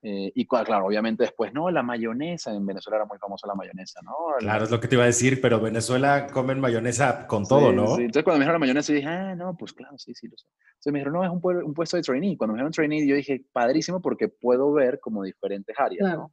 [0.00, 4.00] eh, y claro, obviamente después, no, la mayonesa, en Venezuela era muy famosa la mayonesa,
[4.04, 4.12] ¿no?
[4.38, 7.96] Claro, es lo que te iba a decir, pero Venezuela comen mayonesa con todo, ¿no?
[7.96, 8.02] Sí.
[8.02, 10.36] Entonces cuando me dijeron la mayonesa, yo dije, ah, no, pues claro, sí, sí, lo
[10.36, 10.46] sé.
[10.68, 12.36] Entonces me dijeron, no, es un, un puesto de trainee.
[12.36, 16.32] Cuando me dijeron trainee, yo dije, padrísimo porque puedo ver como diferentes áreas, ¿no?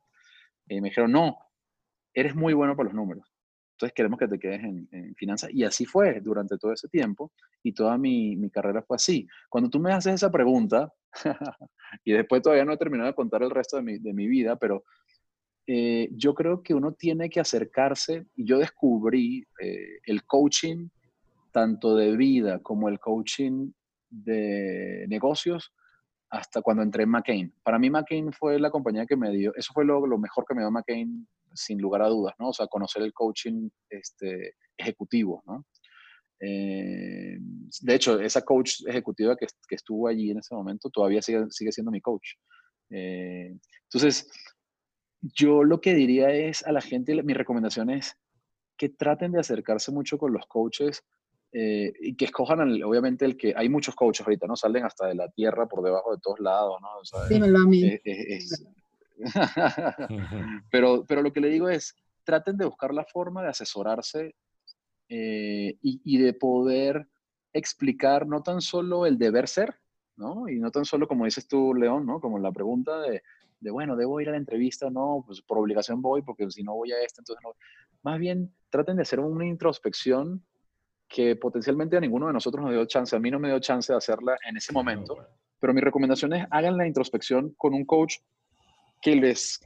[0.68, 1.38] Y me dijeron, no,
[2.14, 3.35] eres muy bueno para los números.
[3.76, 5.50] Entonces queremos que te quedes en, finanzas.
[5.54, 9.28] Y así fue durante todo ese tiempo y toda mi, mi carrera fue así.
[9.50, 10.94] Cuando tú me haces esa pregunta,
[12.06, 14.56] y después todavía no he terminado de contar el resto de mi, de mi vida,
[14.56, 14.86] pero
[15.68, 20.88] eh, yo creo que uno tiene que acercarse, y yo descubrí eh, el coaching
[21.52, 23.72] tanto de vida como el coaching
[24.10, 25.74] de negocios
[26.30, 27.54] hasta cuando entré en McCain.
[27.64, 30.56] Para mí McCain fue la compañía que me dio, eso fue lo, lo mejor que
[30.56, 32.50] me dio McCain sin lugar a dudas, ¿no?
[32.50, 35.66] O sea, conocer el coaching este, ejecutivo, ¿no?
[36.40, 37.38] Eh,
[37.82, 41.92] de hecho, esa coach ejecutiva que, estuvo allí en ese momento todavía sigue, sigue siendo
[41.92, 42.34] mi coach.
[42.90, 44.30] Eh, entonces,
[45.22, 48.16] yo lo que diría es a la gente, mi recomendación es
[48.78, 51.04] que traten de acercarse mucho con los coaches
[51.58, 54.58] eh, y que escojan, obviamente, el que hay muchos coaches ahorita, ¿no?
[54.58, 56.98] Salen hasta de la tierra por debajo de todos lados, ¿no?
[57.00, 57.98] O sea, Dímelo a mí.
[60.70, 64.36] pero, pero lo que le digo es, traten de buscar la forma de asesorarse
[65.08, 67.08] eh, y, de poder
[67.54, 69.76] explicar no tan solo el deber ser,
[70.18, 70.50] ¿no?
[70.50, 72.20] Y no tan solo, como dices tú, León, ¿no?
[72.20, 73.24] Como la pregunta de,
[73.62, 74.90] de bueno, ¿debo ir a la entrevista?
[74.90, 77.56] No, pues por obligación voy, porque si no voy a esta, entonces no.
[78.04, 80.44] Más bien, traten de hacer una introspección
[81.16, 83.94] que potencialmente a ninguno de nosotros nos dio chance, a mí no me dio chance
[83.94, 85.16] de hacerla en ese momento,
[85.62, 88.16] pero mi recomendación es hagan la introspección con un coach
[89.02, 89.62] que les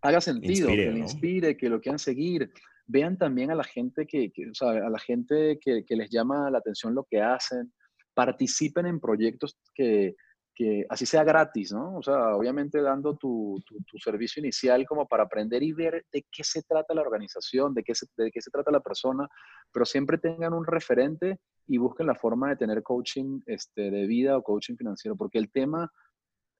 [0.00, 2.52] haga sentido, que les inspire, que lo quieran seguir,
[2.86, 6.48] vean también a la gente que, o sea, a la gente que, que, les llama
[6.52, 7.72] la atención lo que hacen,
[8.14, 10.14] participen en proyectos que,
[10.60, 11.96] que así sea gratis, ¿no?
[11.96, 16.44] O sea, obviamente dando tu, tu, servicio inicial como para aprender y ver de qué
[16.44, 19.26] se trata la organización, de qué se, de qué se trata la persona,
[19.72, 24.36] pero siempre tengan un referente y busquen la forma de tener coaching este, de vida
[24.36, 25.90] o coaching financiero, porque el tema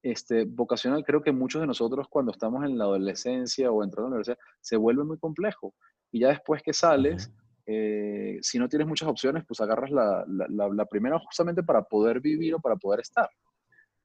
[0.03, 4.11] este, vocacional, creo que muchos de nosotros cuando estamos en la adolescencia o entrando a
[4.13, 5.75] la universidad, se vuelve muy complejo.
[6.11, 7.31] Y ya después que sales,
[7.67, 12.55] eh, si no tienes muchas opciones, pues agarras la, la, primera justamente para poder vivir
[12.55, 13.29] o para poder estar.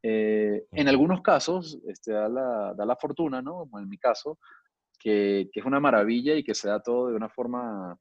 [0.07, 3.57] Eh, en algunos casos, este, da, la, da la fortuna, ¿no?
[3.57, 4.37] Como en mi caso,
[4.99, 7.97] que, que, es una maravilla y que se da todo de una forma...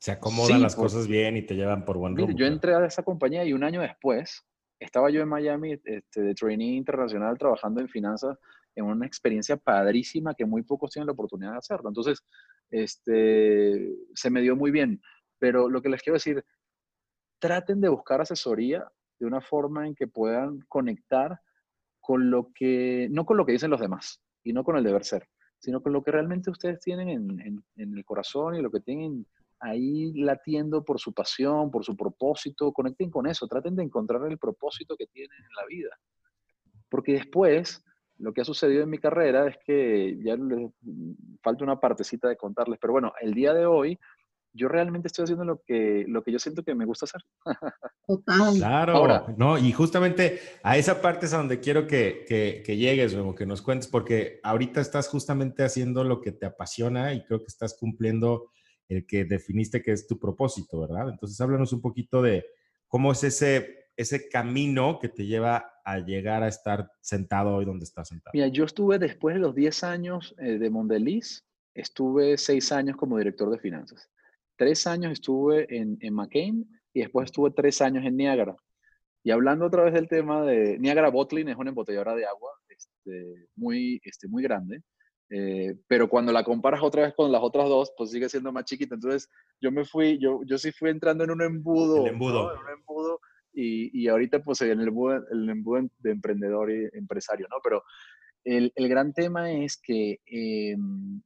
[0.00, 2.36] Se acomodan las cosas bien y te llevan por buen rumbo.
[2.36, 4.44] Yo entré a esa compañía y un año después
[4.80, 8.36] estaba yo en Miami este, de trainee internacional trabajando en finanzas
[8.74, 11.90] en una experiencia padrísima que muy pocos tienen la oportunidad de hacerlo.
[11.90, 12.24] Entonces,
[12.72, 15.00] este, se me dio muy bien.
[15.38, 16.44] Pero lo que les quiero decir,
[17.38, 21.40] traten de buscar asesoría de una forma en que puedan conectar
[22.00, 25.04] con lo que, no con lo que dicen los demás y no con el deber
[25.04, 28.80] ser, sino con lo que realmente ustedes tienen en, en el corazón y lo que
[28.80, 29.26] tienen
[29.60, 34.38] ahí latiendo por su pasión, por su propósito, conecten con eso, traten de encontrar el
[34.38, 35.98] propósito que tienen en la vida.
[36.88, 37.82] Porque después,
[38.18, 40.70] lo que ha sucedido en mi carrera es que ya les
[41.42, 43.98] falta una partecita de contarles, pero bueno, el día de hoy
[44.56, 47.22] yo realmente estoy haciendo lo que, lo que yo siento que me gusta hacer.
[48.06, 48.54] Total.
[48.56, 53.14] Claro, no, y justamente a esa parte es a donde quiero que, que, que llegues,
[53.14, 57.40] o que nos cuentes, porque ahorita estás justamente haciendo lo que te apasiona y creo
[57.40, 58.50] que estás cumpliendo
[58.88, 61.08] el que definiste que es tu propósito, ¿verdad?
[61.10, 62.46] Entonces, háblanos un poquito de
[62.86, 67.84] cómo es ese, ese camino que te lleva a llegar a estar sentado hoy donde
[67.84, 68.32] estás sentado.
[68.34, 73.18] Mira, yo estuve después de los 10 años eh, de Mondeliz, estuve 6 años como
[73.18, 74.10] director de finanzas.
[74.56, 78.56] 3 años estuve en, en McCain y después estuve 3 años en Niagara.
[79.22, 83.48] Y hablando otra vez del tema de Niagara Bottling, es una embotelladora de agua este,
[83.56, 84.82] muy, este, muy grande.
[85.28, 88.64] Eh, pero cuando la comparas otra vez con las otras dos, pues sigue siendo más
[88.64, 88.94] chiquita.
[88.94, 89.28] Entonces,
[89.60, 92.06] yo me fui, yo, yo sí fui entrando en un embudo.
[92.06, 92.54] embudo.
[92.54, 93.20] En un embudo
[93.52, 97.56] y, y, ahorita pues en el embudo, el embudo de emprendedor y empresario, ¿no?
[97.64, 97.82] Pero
[98.46, 100.76] el, gran tema es que eh,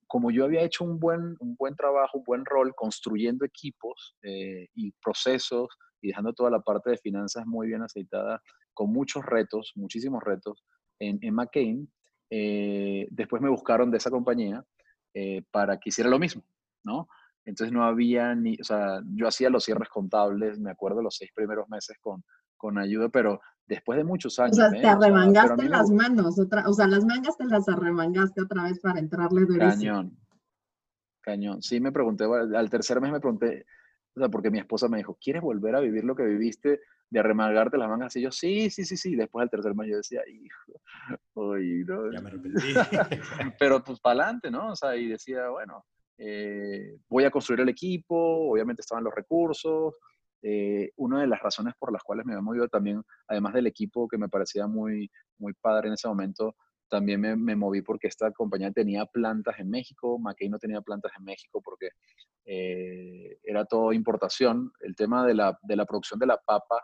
[0.06, 4.68] como yo había hecho un buen, un buen trabajo, un buen rol construyendo equipos eh,
[4.74, 5.68] y procesos
[6.00, 8.40] y dejando toda la parte de finanzas muy bien aceitada,
[8.72, 10.64] con muchos retos, muchísimos retos
[10.98, 11.92] en, en McCain,
[12.30, 14.64] eh, después me buscaron de esa compañía
[15.12, 16.42] eh, para que hiciera lo mismo,
[16.84, 17.06] ¿no?
[17.44, 21.30] Entonces no había ni, o sea, yo hacía los cierres contables, me acuerdo los seis
[21.34, 22.22] primeros meses con,
[22.60, 24.58] con ayuda, pero después de muchos años.
[24.58, 28.64] O sea, te arremangaste las manos, otra, o sea, las mangas te las arremangaste otra
[28.64, 29.70] vez para entrarle durísimo.
[29.70, 30.18] Cañón,
[31.22, 31.62] cañón.
[31.62, 33.64] Sí, me pregunté, al tercer mes me pregunté,
[34.14, 37.20] o sea, porque mi esposa me dijo, ¿quieres volver a vivir lo que viviste de
[37.20, 38.14] arremangarte las mangas?
[38.16, 39.16] Y yo, sí, sí, sí, sí.
[39.16, 40.72] Después del tercer mes yo decía, hijo,
[41.34, 42.12] oye, no.
[42.12, 42.74] Ya me arrepentí.
[43.58, 44.72] Pero pues para adelante, ¿no?
[44.72, 45.86] O sea, y decía, bueno,
[46.18, 49.94] eh, voy a construir el equipo, obviamente estaban los recursos.
[50.42, 54.08] Eh, una de las razones por las cuales me había movido también, además del equipo
[54.08, 56.56] que me parecía muy, muy padre en ese momento,
[56.88, 61.12] también me, me, moví porque esta compañía tenía plantas en México, McKay no tenía plantas
[61.16, 61.90] en México porque
[62.44, 64.72] eh, era todo importación.
[64.80, 66.82] El tema de la, de la, producción de la papa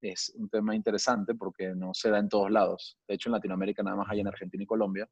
[0.00, 2.98] es un tema interesante porque no se da en todos lados.
[3.06, 5.08] De hecho, en Latinoamérica nada más hay en Argentina y Colombia.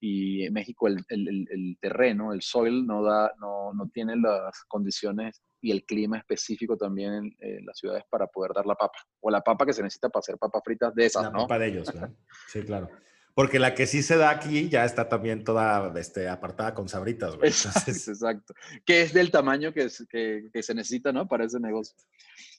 [0.00, 4.64] Y en México el, el, el terreno, el soil, no, da, no, no, tiene las
[4.66, 8.98] condiciones y el clima específico también en, en, las ciudades para poder dar la papa.
[9.20, 11.38] O la papa que se necesita para hacer papas fritas de esas, la ¿no?
[11.40, 12.16] papa de ellos, ¿no?
[12.48, 12.88] Sí, claro.
[13.34, 17.36] Porque la que sí se da aquí ya está también toda este, apartada con sabritas,
[17.36, 17.48] güey.
[17.48, 18.54] Exacto, exacto.
[18.84, 21.28] Que es del tamaño que, es, que, que, se necesita, ¿no?
[21.28, 21.94] Para ese negocio.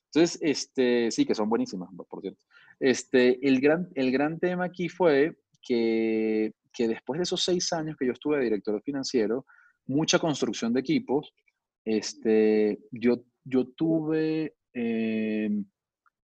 [0.06, 2.44] Entonces, este, sí, que son buenísimas, por cierto.
[2.80, 7.96] Este, el, gran, el gran tema aquí fue que, que después de esos seis años
[7.98, 9.46] que yo estuve de director financiero,
[9.88, 11.34] mucha construcción de equipos,
[11.86, 14.56] este, yo, yo tuve...
[14.74, 15.50] Eh,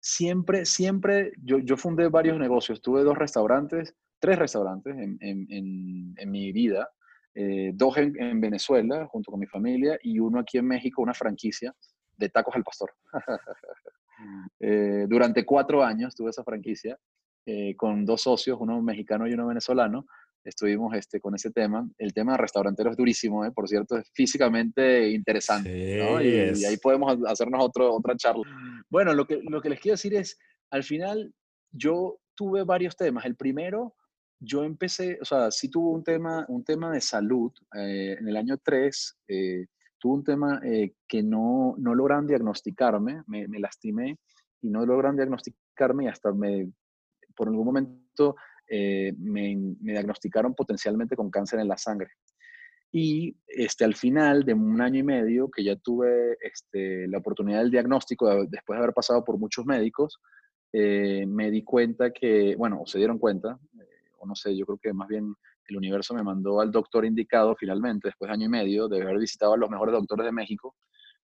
[0.00, 6.30] siempre, siempre, yo, yo fundé varios negocios, tuve dos restaurantes, tres restaurantes en, en, en,
[6.30, 6.90] mi vida,
[7.34, 11.14] eh, dos en, en, Venezuela junto con mi familia y uno aquí en México, una
[11.14, 11.74] franquicia
[12.16, 12.92] de tacos al pastor.
[14.60, 16.98] eh, durante cuatro años tuve esa franquicia
[17.46, 20.06] eh, con dos socios, uno mexicano y uno venezolano.
[20.44, 21.88] Estuvimos este, con ese tema.
[21.98, 23.50] El tema de restaurantero es durísimo, ¿eh?
[23.50, 25.70] por cierto, es físicamente interesante.
[25.70, 26.20] Sí, ¿no?
[26.20, 26.60] y, es.
[26.60, 28.42] y, ahí podemos hacernos otro, otra charla.
[28.90, 30.38] Bueno, lo que, lo que les quiero decir es,
[30.70, 31.34] al final
[31.72, 33.24] yo tuve varios temas.
[33.24, 33.94] El primero
[34.40, 37.52] yo empecé, o sea, sí tuve un tema, un tema de salud.
[37.74, 39.66] Eh, en el año 3 eh,
[39.98, 44.18] tuve un tema eh, que no, no lograron diagnosticarme, me, me, lastimé
[44.60, 46.70] y no lograron diagnosticarme y hasta me,
[47.34, 48.36] por algún momento
[48.68, 52.10] me, me, diagnosticaron potencialmente con cáncer en la sangre.
[52.92, 57.58] Y este, al final de un año y medio que ya tuve este, la oportunidad
[57.60, 60.18] del diagnóstico, después de haber pasado por muchos médicos,
[60.72, 63.58] me di cuenta que, bueno, o se dieron cuenta,
[64.26, 65.34] no sé, yo creo que más bien
[65.66, 69.18] el universo me mandó al doctor indicado finalmente, después de año y medio de haber
[69.18, 70.74] visitado a los mejores doctores de México.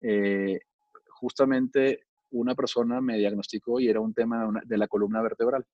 [0.01, 0.59] Eh,
[1.07, 5.65] justamente una persona me diagnosticó y era un tema de, una, de la columna vertebral,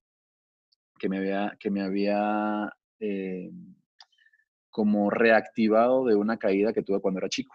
[0.98, 3.50] que me había, que me había eh,
[4.70, 7.54] como reactivado de una caída que tuve cuando era chico.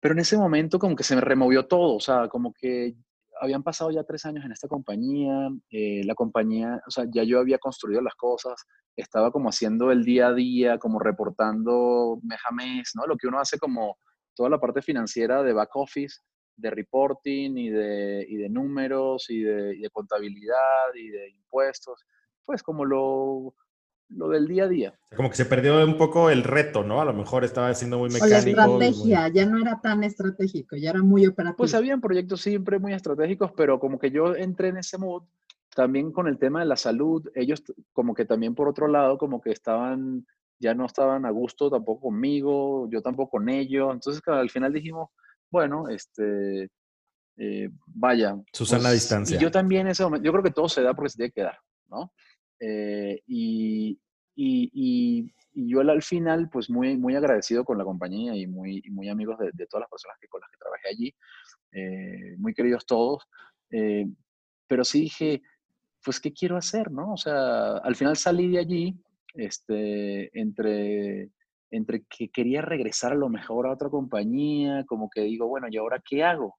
[0.00, 2.94] Pero en ese momento como que se me removió todo, o sea, como que
[3.40, 7.38] habían pasado ya tres años en esta compañía, eh, la compañía, o sea, ya yo
[7.40, 8.64] había construido las cosas,
[8.96, 13.06] estaba como haciendo el día a día, como reportando mes a mes, ¿no?
[13.06, 13.96] Lo que uno hace como
[14.34, 16.20] toda la parte financiera de back office,
[16.58, 22.04] de reporting y de, y de números y de, y de, contabilidad y de impuestos,
[22.44, 23.54] pues como lo,
[24.10, 24.98] lo del día a día.
[25.16, 27.00] Como que se perdió un poco el reto, ¿no?
[27.00, 28.36] A lo mejor estaba siendo muy mecánico.
[28.36, 31.56] O la estrategia, ya no era tan estratégico, ya era muy operativo.
[31.58, 35.22] Pues habían proyectos siempre muy estratégicos, pero como que yo entré en ese mood,
[35.74, 39.40] también con el tema de la salud, ellos como que también por otro lado, como
[39.40, 40.26] que estaban,
[40.58, 45.10] ya no estaban a gusto tampoco conmigo, yo tampoco con ellos, entonces al final dijimos,
[45.50, 46.70] bueno, este,
[47.36, 48.36] eh, vaya.
[48.52, 49.36] Susana pues, distancia.
[49.36, 51.32] Y yo también en ese momento, yo creo que todo se da porque se tiene
[51.32, 51.58] que dar,
[51.88, 52.12] ¿no?
[52.60, 53.98] Eh, y,
[54.34, 59.38] y, yo al final, pues muy, muy agradecido con la compañía y muy, muy amigos
[59.38, 61.14] de, todas las personas que, con las que trabajé allí,
[61.72, 63.24] eh, muy queridos todos,
[64.68, 65.42] pero sí dije,
[66.04, 67.12] pues, ¿qué quiero hacer, no?
[67.12, 69.02] O sea, al final salí de allí,
[69.34, 71.30] este, entre,
[71.70, 75.76] entre que quería regresar a lo mejor a otra compañía, como que digo, bueno, ¿y
[75.76, 76.56] ahora qué hago?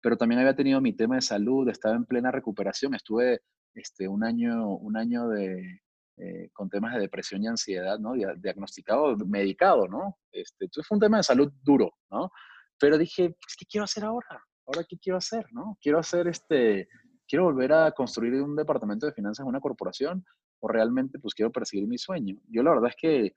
[0.00, 3.40] Pero también había tenido mi tema de salud, estaba en plena recuperación, estuve
[3.74, 5.80] este, un, año, un año de,
[6.16, 8.12] eh, con temas de depresión y ansiedad, ¿no?
[8.12, 10.18] Diagnosticado, medicado, ¿no?
[10.30, 12.30] Este, entonces fue un tema de salud duro, ¿no?
[12.78, 14.42] Pero dije, pues, ¿qué quiero hacer ahora?
[14.66, 15.78] ¿Ahora qué quiero hacer, no?
[15.80, 16.88] Quiero hacer este,
[17.28, 20.24] quiero volver a construir un departamento de finanzas en una corporación
[20.60, 22.36] o realmente pues quiero perseguir mi sueño.
[22.48, 23.32] Yo la verdad es que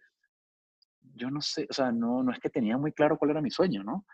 [1.15, 3.51] yo no sé, o sea, no, no es que tenía muy claro cuál era mi
[3.51, 4.05] sueño, ¿no?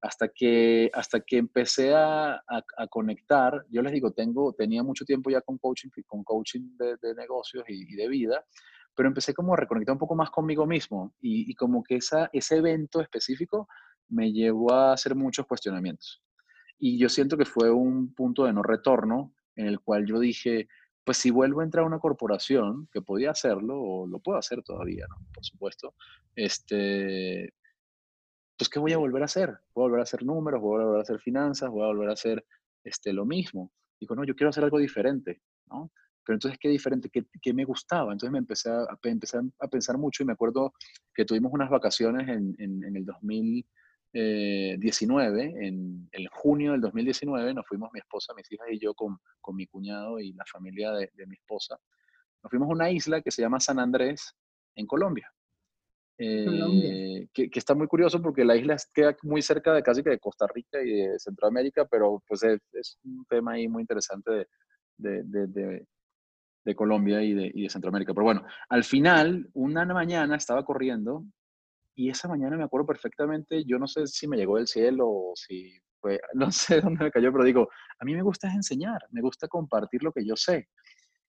[0.00, 5.30] hasta que, hasta que empecé a, a, conectar, yo les digo, tengo, tenía mucho tiempo
[5.30, 8.44] ya con coaching, con coaching de, de negocios y, de vida,
[8.94, 12.30] pero empecé como a reconectar un poco más conmigo mismo y, y, como que esa,
[12.32, 13.68] ese evento específico
[14.08, 16.22] me llevó a hacer muchos cuestionamientos.
[16.78, 20.68] Y yo siento que fue un punto de no retorno en el cual yo dije,
[21.06, 24.64] pues si vuelvo a entrar a una corporación, que podía hacerlo, o lo puedo hacer
[24.64, 25.24] todavía, ¿no?
[25.32, 25.94] Por supuesto,
[26.34, 27.54] este,
[28.58, 29.50] pues ¿qué voy a volver a hacer?
[29.72, 32.10] Voy a volver a hacer números, voy a volver a hacer finanzas, voy a volver
[32.10, 32.44] a hacer
[32.82, 33.70] este, lo mismo.
[34.00, 35.92] Digo, no, yo quiero hacer algo diferente, ¿no?
[36.24, 37.08] Pero entonces, ¿qué diferente?
[37.08, 38.10] ¿Qué, qué me gustaba?
[38.10, 40.74] Entonces me empecé a, empecé a pensar mucho y me acuerdo
[41.14, 43.64] que tuvimos unas vacaciones en, en, en el 2019,
[44.18, 44.78] eh,
[45.60, 49.56] en el junio del 2019, nos fuimos mi esposa, mis hijas y yo con, con
[49.56, 51.78] mi cuñado y la familia de, de mi esposa.
[52.42, 54.34] Nos fuimos a una isla que se llama San Andrés,
[54.76, 55.30] en Colombia.
[56.18, 60.18] Eh, que, está muy curioso porque la isla queda muy cerca de casi que de
[60.18, 64.46] Costa Rica y de Centroamérica, pero pues es, un tema ahí muy interesante
[64.96, 65.84] de, de,
[66.64, 68.14] de, Colombia y de, y de Centroamérica.
[68.14, 71.24] Pero bueno, al final, una mañana estaba corriendo
[71.96, 75.32] y esa mañana me acuerdo perfectamente, yo no sé si me llegó del cielo o
[75.34, 79.22] si fue, no sé dónde me cayó, pero digo, a mí me gusta enseñar, me
[79.22, 80.68] gusta compartir lo que yo sé.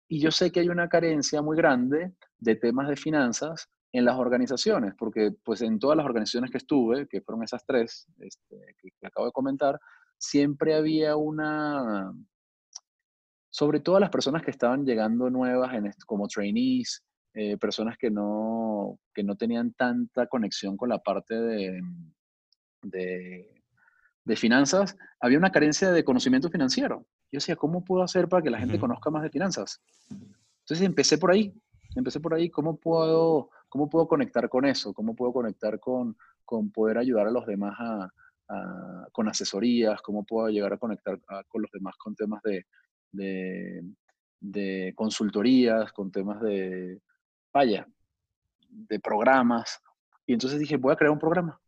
[0.10, 4.18] Y yo sé que hay una carencia muy grande de temas de finanzas en las
[4.18, 9.08] organizaciones, porque pues en todas las organizaciones que estuve, que fueron esas tres este, que,
[9.08, 9.80] acabo de comentar,
[10.18, 12.12] siempre había una,
[13.50, 15.72] sobre todo las personas que estaban llegando nuevas
[16.06, 17.07] como trainees,
[17.38, 21.82] eh, personas que no, que no tenían tanta conexión con la parte de,
[22.84, 23.64] de,
[24.24, 27.06] de, finanzas, había una carencia de conocimiento financiero.
[27.32, 29.82] Yo decía, ¿cómo puedo hacer para que la gente conozca más de finanzas?
[30.10, 31.54] Entonces empecé por ahí,
[31.96, 34.94] empecé por ahí, ¿cómo puedo ¿Cómo puedo conectar con eso?
[34.94, 38.10] ¿Cómo puedo conectar con, con poder ayudar a los demás a,
[39.12, 40.02] con asesorías?
[40.02, 42.66] ¿Cómo puedo llegar a conectar con los demás con temas de,
[43.12, 43.84] de,
[44.40, 47.02] de, consultorías, con temas de,
[47.54, 47.88] vaya,
[48.70, 49.82] de programas?
[50.26, 51.60] Y entonces dije, voy a crear un programa.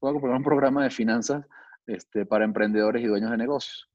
[0.00, 1.44] Voy a crear un programa de finanzas
[1.86, 3.90] este, para emprendedores y dueños de negocios.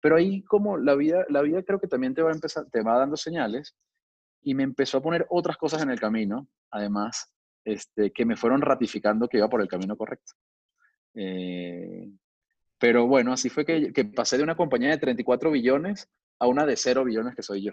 [0.00, 2.82] Pero ahí como la vida, la vida creo que también te va, a empezar, te
[2.82, 3.76] va dando señales
[4.42, 7.32] y me empezó a poner otras cosas en el camino, además,
[7.64, 10.32] este, que me fueron ratificando que iba por el camino correcto.
[11.14, 12.10] Eh,
[12.78, 16.08] pero bueno, así fue que, que, pasé de una compañía de 34 billones
[16.40, 17.72] a una de 0 billones que soy yo.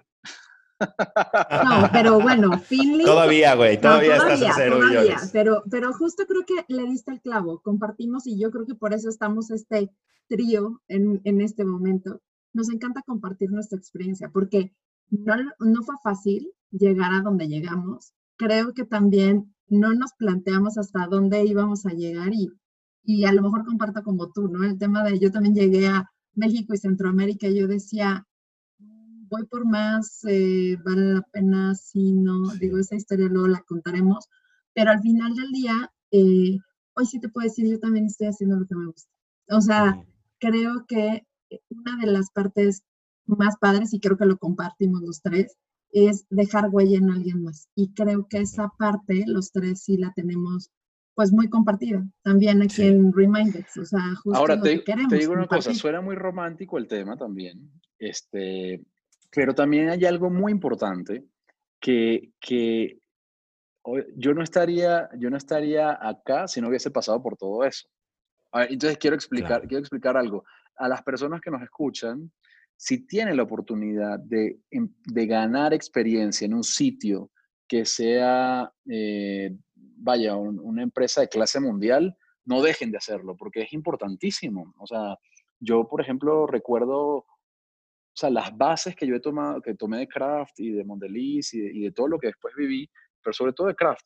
[0.79, 3.05] No, pero bueno, Finley.
[3.05, 5.29] Todavía, güey, todavía, estás en 0 billones.
[5.31, 8.93] Pero, pero justo creo que le diste el clavo, compartimos y yo creo que por
[8.93, 9.91] eso estamos este
[10.27, 12.21] trío en, en este momento.
[12.53, 14.73] Nos encanta compartir nuestra experiencia porque
[15.09, 18.13] no, no fue fácil, llegar a donde llegamos.
[18.37, 22.51] Creo que también no nos planteamos hasta dónde íbamos a llegar y,
[23.03, 24.63] y a lo mejor comparto como tú, ¿no?
[24.63, 28.27] El tema de yo también llegué a México y Centroamérica y yo decía,
[29.29, 34.27] voy por más, eh, vale la pena si no, digo, esa historia luego la contaremos,
[34.73, 36.57] pero al final del día, eh,
[36.95, 39.09] hoy sí te puedo decir, yo también estoy haciendo lo que me gusta.
[39.49, 40.01] O sea,
[40.39, 41.25] creo que
[41.69, 42.83] una de las partes
[43.25, 45.55] más padres, y creo que lo compartimos los tres,
[45.91, 47.67] es dejar huella en alguien más.
[47.75, 50.69] Y creo que esa parte, los tres sí la tenemos
[51.15, 55.09] pues muy compartida, también aquí en Reminders, o sea, justo Ahora, lo te, que queremos.
[55.09, 55.71] te digo una compartir.
[55.71, 58.85] cosa, suena muy romántico el tema también, este,
[59.31, 61.23] pero también hay algo muy importante
[61.79, 62.99] que, que
[64.15, 67.87] yo no estaría, yo no estaría acá si no hubiese pasado por todo eso.
[68.53, 69.67] Ver, entonces quiero explicar, Claro.
[69.67, 70.43] quiero explicar algo.
[70.75, 72.31] A las personas que nos escuchan,
[72.75, 77.29] si tienen la oportunidad de, em- de ganar experiencia en un sitio
[77.67, 83.61] que sea, eh, vaya, un- una empresa de clase mundial, no dejen de hacerlo, porque
[83.63, 84.73] es importantísimo.
[84.77, 85.17] O sea,
[85.59, 87.25] yo, por ejemplo, recuerdo,
[88.19, 91.59] sea, las bases que yo he tomado, que tomé de Craft y de Mondelez y
[91.61, 92.89] de, y de todo lo que después viví,
[93.23, 94.05] pero sobre todo de Craft,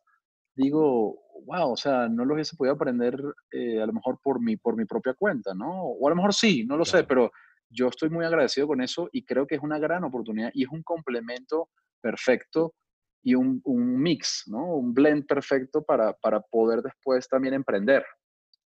[0.56, 3.16] digo, wow, o sea, no los hubiese podido aprender
[3.52, 5.84] eh, a lo mejor por mi, por mi propia cuenta, ¿no?
[5.84, 7.08] O a lo mejor sí, no lo sé, Claro.
[7.08, 7.32] pero
[7.70, 10.70] yo estoy muy agradecido con eso y creo que es una gran oportunidad y es
[10.70, 11.70] un complemento
[12.02, 12.76] perfecto
[13.24, 14.76] y un, un mix, ¿no?
[14.76, 18.06] Un blend perfecto para, para poder después también emprender.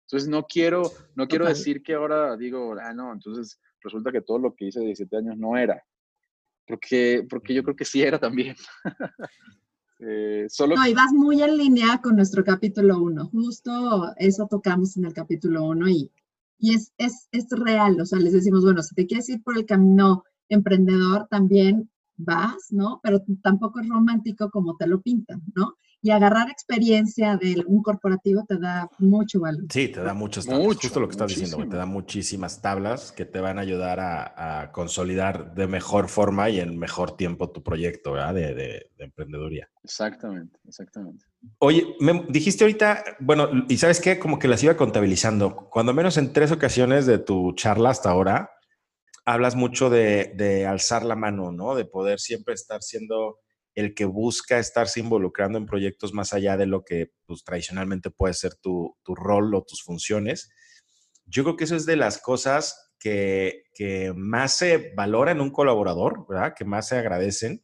[0.07, 4.39] Entonces no quiero, no quiero decir que ahora digo, ah, no, entonces resulta que todo
[4.39, 5.83] lo que hice de 17 años no era.
[6.65, 8.57] Porque, porque yo creo que sí era también.
[9.99, 13.31] Eh, solo No, y vas muy en línea con nuestro capítulo 1.
[13.31, 16.13] Justo eso tocamos en el capítulo 1 y,
[16.59, 17.99] y es, es, es real.
[17.99, 22.73] O sea, les decimos, bueno, si te quieres ir por el camino emprendedor, también vas,
[22.73, 23.01] ¿no?
[23.03, 25.79] Pero tampoco es romántico como te lo pintan, ¿no?
[26.03, 29.65] Y agarrar experiencia de un corporativo te da mucho valor.
[29.71, 30.65] Sí, te da muchas tablas.
[30.65, 33.99] Mucho, Justo lo que estás diciendo, te da muchísimas tablas que te van a ayudar
[33.99, 38.35] a, a consolidar de mejor forma y en mejor tiempo tu proyecto ¿verdad?
[38.35, 39.69] De, de, de emprendeduría.
[39.83, 41.25] Exactamente, exactamente.
[41.59, 45.57] Oye, me dijiste ahorita, bueno, y sabes qué, como que las iba contabilizando.
[45.71, 48.51] Cuando menos en tres ocasiones de tu charla hasta ahora,
[49.25, 51.75] hablas mucho de, de alzar la mano, ¿no?
[51.75, 53.41] De poder siempre estar siendo
[53.77, 58.33] el que busca estarse involucrando en proyectos más allá de lo que pues, tradicionalmente puede
[58.33, 60.51] ser tu, tu rol o tus funciones.
[61.27, 65.51] Yo creo que eso es de las cosas que, que más se valora en un
[65.51, 66.55] colaborador, ¿verdad?
[66.57, 67.63] Que más se agradecen.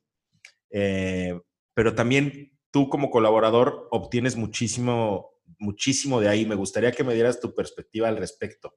[0.71, 1.41] Eh,
[1.75, 6.45] pero también tú como colaborador obtienes muchísimo, muchísimo de ahí.
[6.45, 8.75] Me gustaría que me dieras tu perspectiva al respecto.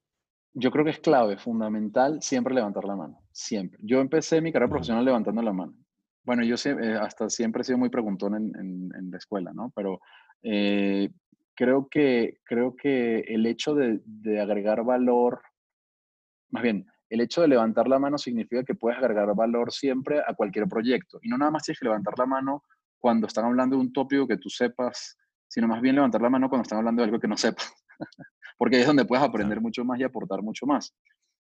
[0.54, 3.20] Yo creo que es clave, fundamental, siempre levantar la mano.
[3.34, 3.78] Siempre.
[3.84, 5.85] Yo empecé mi carrera profesional levantando la mano.
[6.26, 9.52] Bueno, yo sie- eh, hasta siempre he sido muy preguntón en, en- en la escuela,
[9.54, 9.72] ¿no?
[9.76, 10.00] Pero
[10.44, 11.10] eh,
[11.56, 15.42] creo, que, creo que el hecho de, de agregar valor,
[16.50, 20.34] más bien, el hecho de levantar la mano significa que puedes agregar valor siempre a
[20.34, 21.20] cualquier proyecto.
[21.22, 22.64] Y no nada más tienes que levantar la mano
[23.00, 25.18] cuando están hablando de un tópico que tú sepas,
[25.48, 27.72] sino más bien levantar la mano cuando están hablando de algo que no sepas.
[28.58, 30.96] Porque ahí es donde puedes aprender mucho más y aportar mucho más.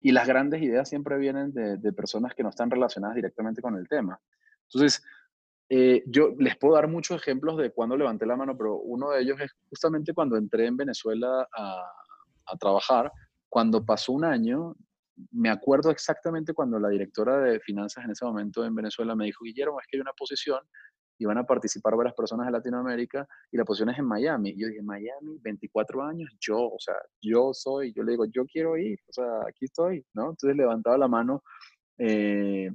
[0.02, 3.76] Y las grandes ideas siempre vienen de, de personas que no están relacionadas directamente con
[3.78, 4.20] el tema.
[4.72, 5.04] Entonces,
[5.70, 9.22] eh, yo les puedo dar muchos ejemplos de cuando levanté la mano, pero uno de
[9.22, 11.92] ellos es justamente cuando entré en Venezuela a,
[12.46, 13.12] a trabajar.
[13.50, 14.76] Cuando pasó un año,
[15.32, 19.44] me acuerdo exactamente cuando la directora de finanzas en ese momento en Venezuela me dijo,
[19.44, 20.60] Guillermo, es que hay una posición
[21.18, 24.50] y van a participar varias personas de Latinoamérica y la posición es en Miami.
[24.50, 28.46] Y yo dije, Miami, 24 años, yo, o sea, yo soy, yo le digo, yo
[28.46, 30.32] quiero ir, o sea, aquí estoy, ¿no?
[30.32, 31.44] Entonces levantaba la mano
[31.98, 32.70] eh,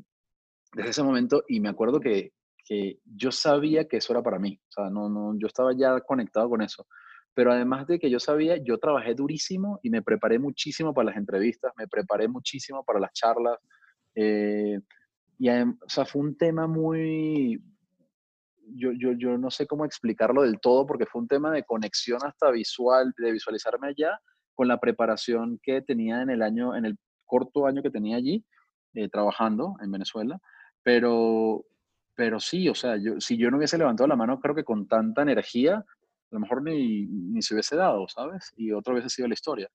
[0.73, 2.33] desde ese momento y me acuerdo que,
[2.65, 6.01] que yo sabía que eso era para mí, o sea, no, no, yo estaba ya
[6.01, 6.87] conectado con eso.
[7.35, 11.17] Pero además de que yo sabía, yo trabajé durísimo y me preparé muchísimo para las
[11.17, 13.59] entrevistas, me preparé muchísimo para las charlas.
[14.15, 14.81] eh,
[15.39, 17.63] y, o sea, fue un tema muy,
[18.75, 22.19] yo, yo, yo no sé cómo explicarlo del todo, porque fue un tema de conexión
[22.25, 24.19] hasta visual, de visualizarme allá,
[24.55, 28.45] con la preparación que tenía en el año, en el corto año que tenía allí,
[28.95, 30.39] eh, trabajando en Venezuela.
[30.89, 31.67] Pero,
[32.15, 34.89] pero sí, o sea, yo, si yo no hubiese levantado la mano, creo que con
[34.89, 35.85] tanta energía, a
[36.31, 38.55] lo mejor ni, ni se hubiese dado, ¿sabes?
[38.57, 39.69] Y otra vez ha sido la historia.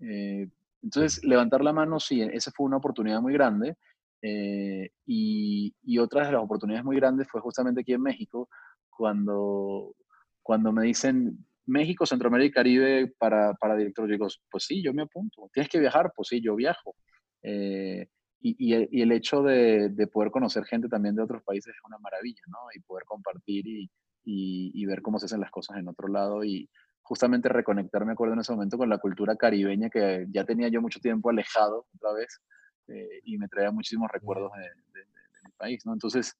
[0.00, 0.46] Eh,
[0.82, 3.78] entonces, levantar la mano, sí, esa fue una oportunidad muy grande.
[4.20, 8.50] Eh, y, y otra de las oportunidades muy grandes fue justamente aquí en México,
[8.90, 9.96] cuando,
[10.42, 14.06] cuando me dicen México, Centroamérica y Caribe para, para director.
[14.06, 15.48] Yo digo, pues sí, yo me apunto.
[15.54, 16.12] ¿Tienes que viajar?
[16.14, 16.96] Pues sí, yo viajo.
[17.42, 18.08] Eh,
[18.40, 21.74] y, y, el, y, el, hecho de, de, poder conocer gente también de otros países
[21.74, 22.58] es una maravilla, ¿no?
[22.74, 23.90] Y poder compartir y,
[24.24, 26.68] y, y, ver cómo se hacen las cosas en otro lado y
[27.02, 30.80] justamente reconectar, me acuerdo en ese momento, con la cultura caribeña que ya tenía yo
[30.80, 32.40] mucho tiempo alejado otra vez
[32.88, 35.92] eh, y me traía muchísimos recuerdos de, de, de mi país, ¿no?
[35.92, 36.36] Entonces...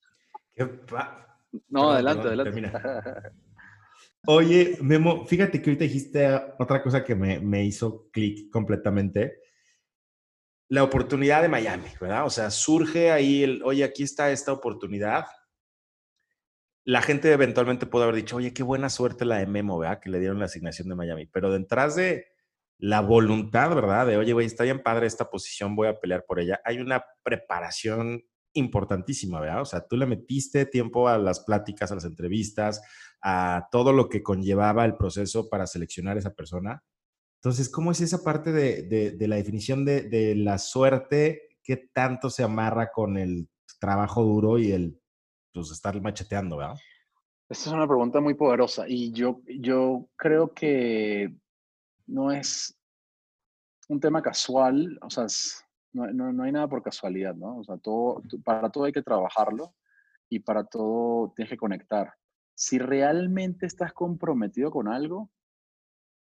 [0.54, 2.50] ¿Qué no, perdón, adelante, perdón, adelante.
[2.52, 3.22] Termina.
[4.26, 6.28] Oye, Memo, fíjate que ahorita dijiste
[6.58, 9.39] otra cosa que me, me hizo clic completamente.
[10.70, 12.24] La oportunidad de Miami, ¿verdad?
[12.24, 15.26] O sea, surge ahí el, oye, aquí está esta oportunidad.
[16.84, 20.00] la gente eventualmente puede haber dicho, oye, qué buena suerte la de Memo, ¿verdad?
[20.00, 21.26] Que le dieron la asignación de Miami.
[21.26, 22.26] Pero detrás de
[22.78, 24.06] la voluntad, ¿verdad?
[24.06, 26.60] De, oye, güey, está bien padre esta posición, voy a pelear por ella.
[26.64, 29.62] Hay una preparación importantísima, ¿verdad?
[29.62, 32.80] O sea, tú le metiste tiempo a las pláticas, a las entrevistas,
[33.22, 36.82] a todo lo que conllevaba el proceso para seleccionar esa persona.
[37.40, 38.82] Entonces, ¿cómo es esa parte de,
[39.16, 41.48] de, la definición de, de, la suerte?
[41.62, 43.48] ¿Qué tanto se amarra con el
[43.80, 45.00] trabajo duro y el
[45.54, 46.76] pues, estar macheteando, ¿verdad?
[47.48, 51.34] Esta es una pregunta muy poderosa y yo, yo creo que
[52.06, 52.78] no es
[53.88, 55.26] un tema casual, o sea,
[55.92, 57.56] no, no, no, hay nada por casualidad, ¿no?
[57.56, 59.74] O sea, todo, para todo hay que trabajarlo
[60.28, 62.12] y para todo tienes que conectar.
[62.54, 65.30] Si realmente estás comprometido con algo,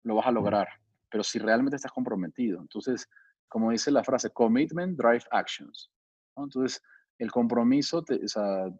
[0.03, 0.67] lo vas a lograr,
[1.15, 3.07] pero si realmente estás comprometido, entonces,
[3.47, 5.89] como dice la frase, commitment drive actions.
[6.35, 6.81] Entonces,
[7.17, 8.79] el compromiso te, o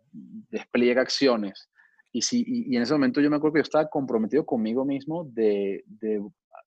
[0.50, 1.70] despliega acciones.
[2.12, 5.24] Y, si, y, en ese momento yo me acuerdo que yo estaba comprometido conmigo mismo
[5.32, 5.86] de,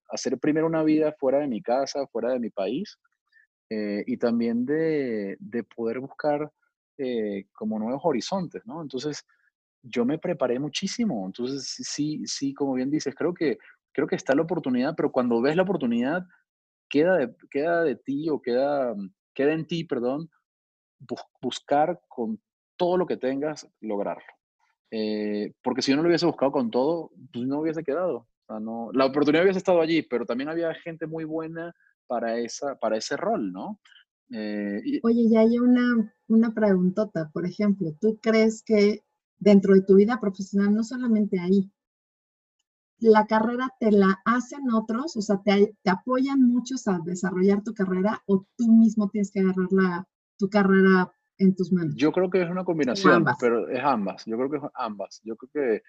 [0.09, 2.97] hacer primero una vida fuera de mi casa, fuera de mi país,
[3.69, 6.51] eh, y también de, de poder buscar
[6.97, 8.63] eh, como nuevos horizontes.
[8.67, 9.23] Entonces,
[9.83, 11.27] yo me preparé muchísimo.
[11.27, 13.59] Entonces, sí, sí, como bien dices, creo que,
[13.99, 16.25] creo que está la oportunidad, pero cuando ves la oportunidad,
[16.89, 18.95] queda de, queda de ti o queda,
[19.35, 20.31] queda en ti, perdón,
[21.43, 22.41] buscar con
[22.77, 24.23] todo lo que tengas, lograrlo.
[24.93, 28.29] Eh, porque si yo no lo hubiese buscado con todo, pues no hubiese quedado.
[28.49, 31.75] no, la oportunidad hubiese estado allí, pero también había gente muy buena
[32.07, 33.81] para, esa, para ese rol, ¿no?
[34.31, 39.03] Eh, Oye, ya hay una, una preguntota, por ejemplo, ¿tú crees que
[39.41, 41.69] dentro de tu vida profesional, no solamente ahí,
[43.01, 47.75] la carrera te la hacen otros, o sea, te, te apoyan muchos a desarrollar tu
[47.75, 51.95] carrera o tú mismo tienes que agarrar la, tu carrera en tus manos?
[51.97, 54.25] Yo creo que es una combinación, pero es ambas.
[54.27, 55.21] Yo creo que es ambas.
[55.25, 55.83] Yo creo que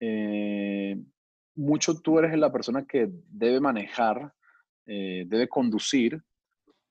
[0.00, 1.02] eh,
[1.54, 4.32] mucho tú eres la persona que debe manejar,
[4.86, 6.22] eh, debe conducir,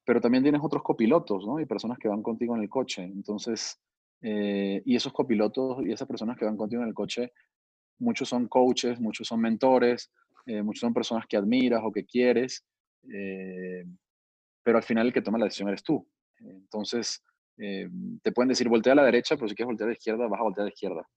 [0.03, 1.59] pero también tienes otros copilotos, ¿no?
[1.59, 3.03] Y personas que van contigo en el coche.
[3.03, 3.79] Entonces,
[4.21, 7.33] eh, y esos copilotos y esas personas que van contigo en el coche,
[7.99, 10.11] muchos son coaches, muchos son mentores,
[10.45, 12.63] muchos son personas que admiras o que quieres,
[13.01, 16.07] pero al final el que toma la decisión eres tú.
[16.39, 17.23] Entonces,
[17.57, 17.89] eh,
[18.21, 20.39] te pueden decir voltea a la derecha, pero si quieres voltear a la izquierda, vas
[20.39, 21.07] a voltear a la izquierda.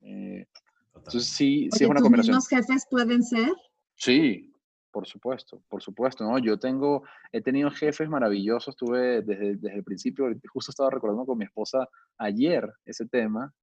[0.00, 0.46] Eh,
[0.94, 2.34] entonces, sí, sí es una combinación.
[2.34, 3.52] ¿Los jefes pueden ser?
[3.94, 4.52] Sí,
[4.90, 6.38] por supuesto, por supuesto, ¿no?
[6.38, 11.38] Yo tengo, he tenido jefes maravillosos, tuve desde, desde el principio, justo estaba recordando con
[11.38, 11.88] mi esposa
[12.18, 13.54] ayer ese tema,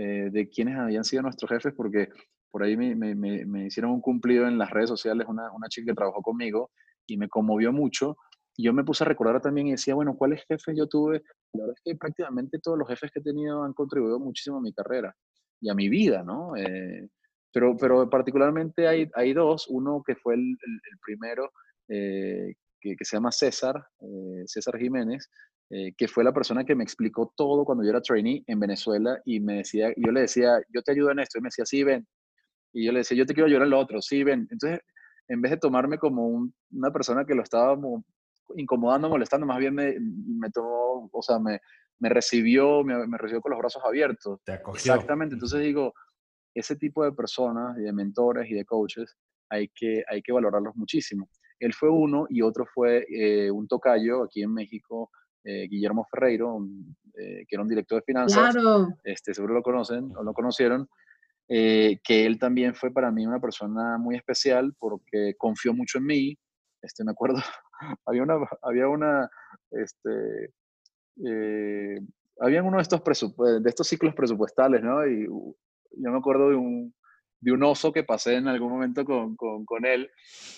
[0.00, 2.08] eh, de quiénes habían sido nuestros jefes, porque
[2.50, 5.92] por ahí me, me, me, hicieron un cumplido en las redes sociales una, una chica
[5.92, 6.70] que trabajó conmigo
[7.06, 8.16] y me conmovió mucho
[8.56, 11.22] y yo me puse a recordar también y decía, bueno, ¿cuáles jefes yo tuve?
[11.52, 14.62] La verdad es que prácticamente todos los jefes que he tenido han contribuido muchísimo a
[14.62, 15.14] mi carrera
[15.60, 16.56] y a mi vida, ¿no?
[16.56, 17.06] Eh,
[17.52, 21.50] pero, pero particularmente hay, hay dos, uno que fue el, el, primero,
[21.88, 25.28] eh, que, que, se llama César, eh, César Jiménez,
[25.96, 29.38] que fue la persona que me explicó todo cuando yo era trainee en Venezuela y
[29.38, 32.04] me decía, yo le decía, yo te ayudo en esto, y me decía, sí, ven.
[32.72, 34.48] Y yo le decía, yo te quiero ayudar en lo otro, sí, ven.
[34.50, 34.80] Entonces,
[35.28, 37.78] en vez de tomarme como una persona que lo estaba
[38.56, 41.60] incomodando, molestando, más bien me, me tomó, o sea, me,
[42.00, 44.40] me recibió, me, me, recibió con los brazos abiertos.
[44.44, 44.92] Te acogió.
[44.92, 45.94] Exactamente, entonces digo,
[46.54, 49.16] ese tipo de personas y de mentores y de coaches
[49.48, 51.28] hay que, hay que valorarlos muchísimo.
[51.60, 55.10] Él fue uno y otro fue eh, un tocayo aquí en México,
[55.44, 56.66] eh, Guillermo Ferreiro,
[57.14, 58.54] eh, que era un director de finanzas.
[58.54, 58.88] Claro.
[59.04, 60.88] Este, seguro lo conocen o lo conocieron.
[61.46, 66.38] que él también fue para mí una persona muy especial porque confió mucho en mí.
[66.82, 67.36] Este, me acuerdo
[68.06, 69.28] había una, había una,
[69.70, 70.54] este,
[72.40, 73.02] habían uno de estos,
[73.36, 75.06] de estos ciclos presupuestales, ¿no?
[75.06, 76.94] Y yo me acuerdo de un,
[77.40, 80.10] de un oso que pasé en algún momento con, con, él,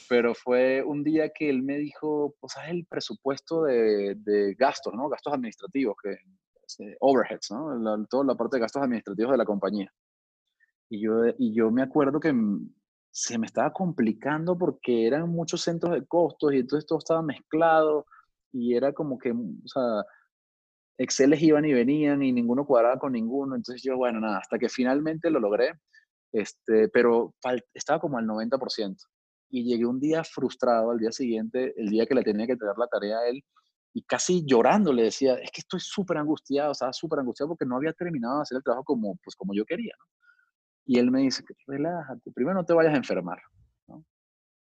[0.09, 4.93] pero fue un día que él me dijo, pues es el presupuesto de, de, gastos,
[4.95, 5.09] ¿no?
[5.09, 6.17] Gastos administrativos, que,
[6.67, 8.07] este, overheads, ¿no?
[8.07, 9.93] Toda la parte de gastos administrativos de la compañía.
[10.91, 12.35] Y yo, y yo me acuerdo que
[13.11, 18.07] se me estaba complicando porque eran muchos centros de costos y entonces todo estaba mezclado
[18.53, 20.05] y era como que, o sea,
[20.99, 23.57] Exceles iban y venían y ninguno cuadraba con ninguno.
[23.57, 25.73] Entonces yo, bueno, nada, hasta que finalmente lo logré,
[26.33, 27.35] este, pero
[27.75, 28.97] estaba como al 90%.
[29.51, 32.77] Y llegué un día frustrado al día siguiente, el día que le tenía que traer
[32.79, 33.45] la tarea a él,
[33.95, 37.77] y casi llorando le decía, es que estoy súper angustiado, estaba súper angustiado porque no
[37.77, 39.93] había terminado de hacer el trabajo como, pues, como yo quería.
[39.99, 40.05] ¿no?
[40.87, 43.39] Y él me dice, relájate, primero no te vayas a enfermar.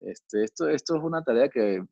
[0.02, 1.86] Este, esto, esto es una tarea que,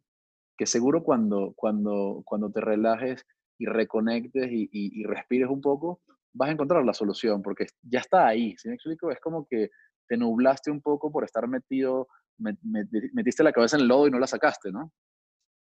[0.58, 3.24] que seguro cuando, cuando, cuando te relajes
[3.60, 6.02] y reconectes y, y, respires un poco,
[6.34, 8.56] vas a encontrar la solución porque ya está ahí.
[8.58, 9.12] ¿Sí me explico?
[9.12, 9.70] Es como que
[10.08, 12.08] te nublaste un poco por estar metido,
[12.38, 14.92] metiste la cabeza en el lodo y no la sacaste, ¿no?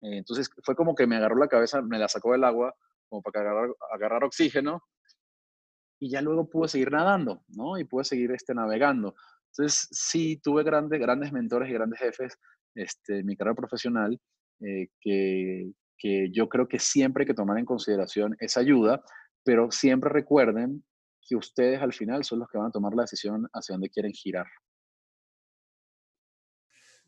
[0.03, 2.75] Entonces fue como que me agarró la cabeza, me la sacó del agua,
[3.09, 4.83] como para agarrar, agarrar oxígeno,
[5.99, 7.79] y ya luego pude seguir nadando, ¿no?
[7.79, 9.15] Y pude seguir este, navegando.
[9.53, 12.39] Entonces, sí, tuve grandes, grandes mentores y grandes jefes
[12.75, 14.21] este, en mi carrera profesional
[14.61, 19.03] eh, que, que yo creo que siempre hay que tomar en consideración esa ayuda,
[19.47, 20.85] pero siempre recuerden
[21.27, 24.13] que ustedes al final son los que van a tomar la decisión hacia dónde quieren
[24.13, 24.47] girar.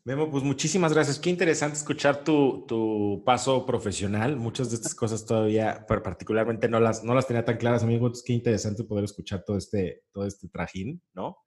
[0.05, 1.19] Memo, pues muchísimas gracias.
[1.19, 4.37] Qué interesante escuchar tu, tu, paso profesional.
[4.37, 8.23] Muchas de estas cosas todavía, pero particularmente no las, no las tenía tan claras, amigos.
[8.25, 11.39] Qué interesante poder escuchar todo este, todo este trajín, ¿no?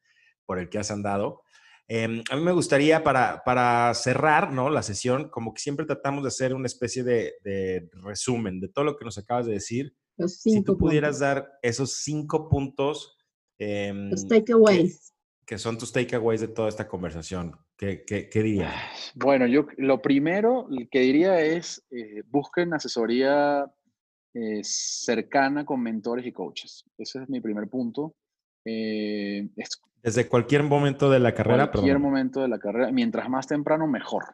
[0.45, 1.43] Por el que has andado.
[1.89, 4.69] Em, a mí me gustaría para, para cerrar ¿no?
[4.69, 8.85] la sesión, como que siempre tratamos de hacer una especie de, de resumen de todo
[8.85, 9.95] lo que nos acabas de decir.
[10.27, 13.17] Si tú pudieras dar esos cinco puntos.
[13.59, 15.13] Eh, Los takeaways.
[15.45, 17.57] Que, que, son tus takeaways de toda esta conversación.
[17.77, 18.73] ¿Qué, qué, qué dirías?
[19.15, 23.71] Bueno, yo lo primero que diría es eh, busquen asesoría
[24.35, 26.85] eh, cercana con mentores y coaches.
[26.97, 28.15] Ese es mi primer punto.
[28.65, 29.49] Eh,
[30.03, 31.71] desde cualquier momento de la carrera.
[31.71, 32.91] Cualquier momento de la carrera.
[32.93, 34.25] Mientras más temprano, mejor.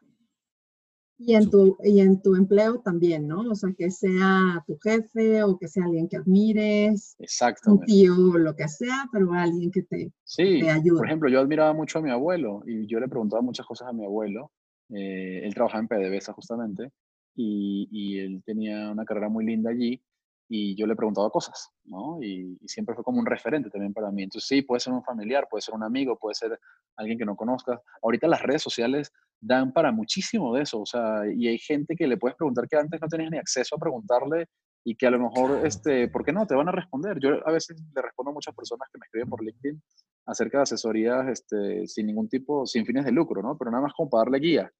[1.20, 3.40] Y en, tu, y en tu empleo también, ¿no?
[3.40, 7.16] O sea, que sea tu jefe o que sea alguien que admires.
[7.18, 7.72] Exacto.
[7.72, 10.98] Un tío o lo que sea, pero alguien que te, sí, te ayude.
[10.98, 13.92] Por ejemplo, yo admiraba mucho a mi abuelo y yo le preguntaba muchas cosas a
[13.92, 14.52] mi abuelo.
[14.90, 16.92] Eh, él trabajaba en PDVSA justamente
[17.34, 20.00] y, y él tenía una carrera muy linda allí
[20.48, 22.22] y yo le preguntaba cosas, ¿no?
[22.22, 24.22] Y, siempre fue como un referente también para mí.
[24.22, 26.58] Entonces, sí, puede ser un familiar, puede ser un amigo, puede ser
[26.96, 27.80] alguien que no conozcas.
[28.02, 32.06] Ahorita las redes sociales dan para muchísimo de eso, o sea, y hay gente que
[32.06, 34.46] le puedes preguntar que antes no tenías ni acceso a preguntarle
[34.84, 36.46] y que a lo mejor, este, ¿por qué no?
[36.46, 37.18] Te van a responder.
[37.20, 39.82] Yo a veces le respondo a muchas personas que me escriben por LinkedIn
[40.26, 43.56] acerca de asesorías este, sin ningún tipo, sin fines de lucro, ¿no?
[43.58, 44.72] Pero nada más como para darle guía.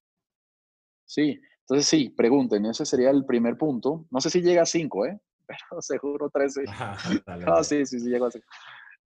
[1.05, 4.07] Sí, entonces sí, pregunten, ese sería el primer punto.
[4.09, 5.19] No sé si llega a cinco, ¿eh?
[5.47, 6.63] pero seguro 13.
[6.67, 6.97] Ah,
[7.63, 8.41] sí, sí, sí, llego a ese,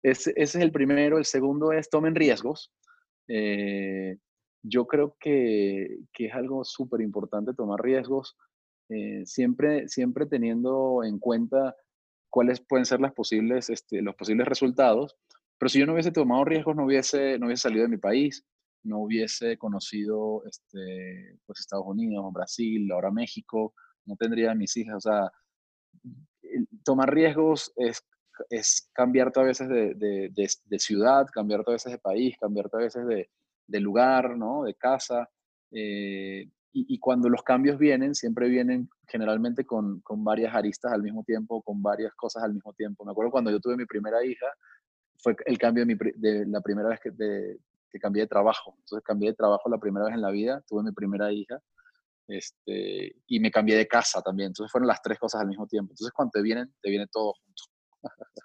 [0.03, 1.18] ese, es el primero.
[1.18, 2.72] El segundo es tomen riesgos.
[3.28, 4.16] Eh,
[4.69, 8.37] yo creo que, que, es algo súper importante tomar riesgos,
[8.89, 11.75] eh, siempre, siempre teniendo en cuenta
[12.31, 15.17] cuáles pueden ser las posibles, este, los posibles resultados.
[15.59, 18.45] Pero si yo no hubiese tomado riesgos, no hubiese, no hubiese salido de mi país,
[18.85, 24.97] no hubiese conocido este, pues Estados Unidos, Brasil, ahora México, no tendría mis hijas.
[24.97, 25.33] O sea,
[26.85, 28.03] tomar riesgos es,
[28.51, 30.31] es cambiarte a veces de, de,
[30.64, 33.31] de, ciudad, cambiarte a veces de país, cambiarte a veces de,
[33.67, 34.64] de lugar, ¿no?
[34.64, 35.29] De casa.
[35.71, 36.49] Eh,
[36.79, 41.62] y, cuando los cambios vienen, siempre vienen generalmente con, con, varias aristas al mismo tiempo,
[41.62, 43.03] con varias cosas al mismo tiempo.
[43.03, 44.47] Me acuerdo cuando yo tuve mi primera hija,
[45.17, 47.11] fue el cambio de, mi, de la primera vez que,
[47.91, 48.75] que cambié de trabajo.
[48.79, 51.59] Entonces cambié de trabajo la primera vez en la vida, tuve mi primera hija
[52.29, 54.49] este, y me cambié de casa también.
[54.49, 55.93] Entonces fueron las tres cosas al mismo tiempo.
[55.93, 57.62] Entonces cuando te vienen, te viene todo junto.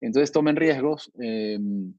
[0.00, 1.10] Entonces tomen riesgos.
[1.18, 1.94] Em,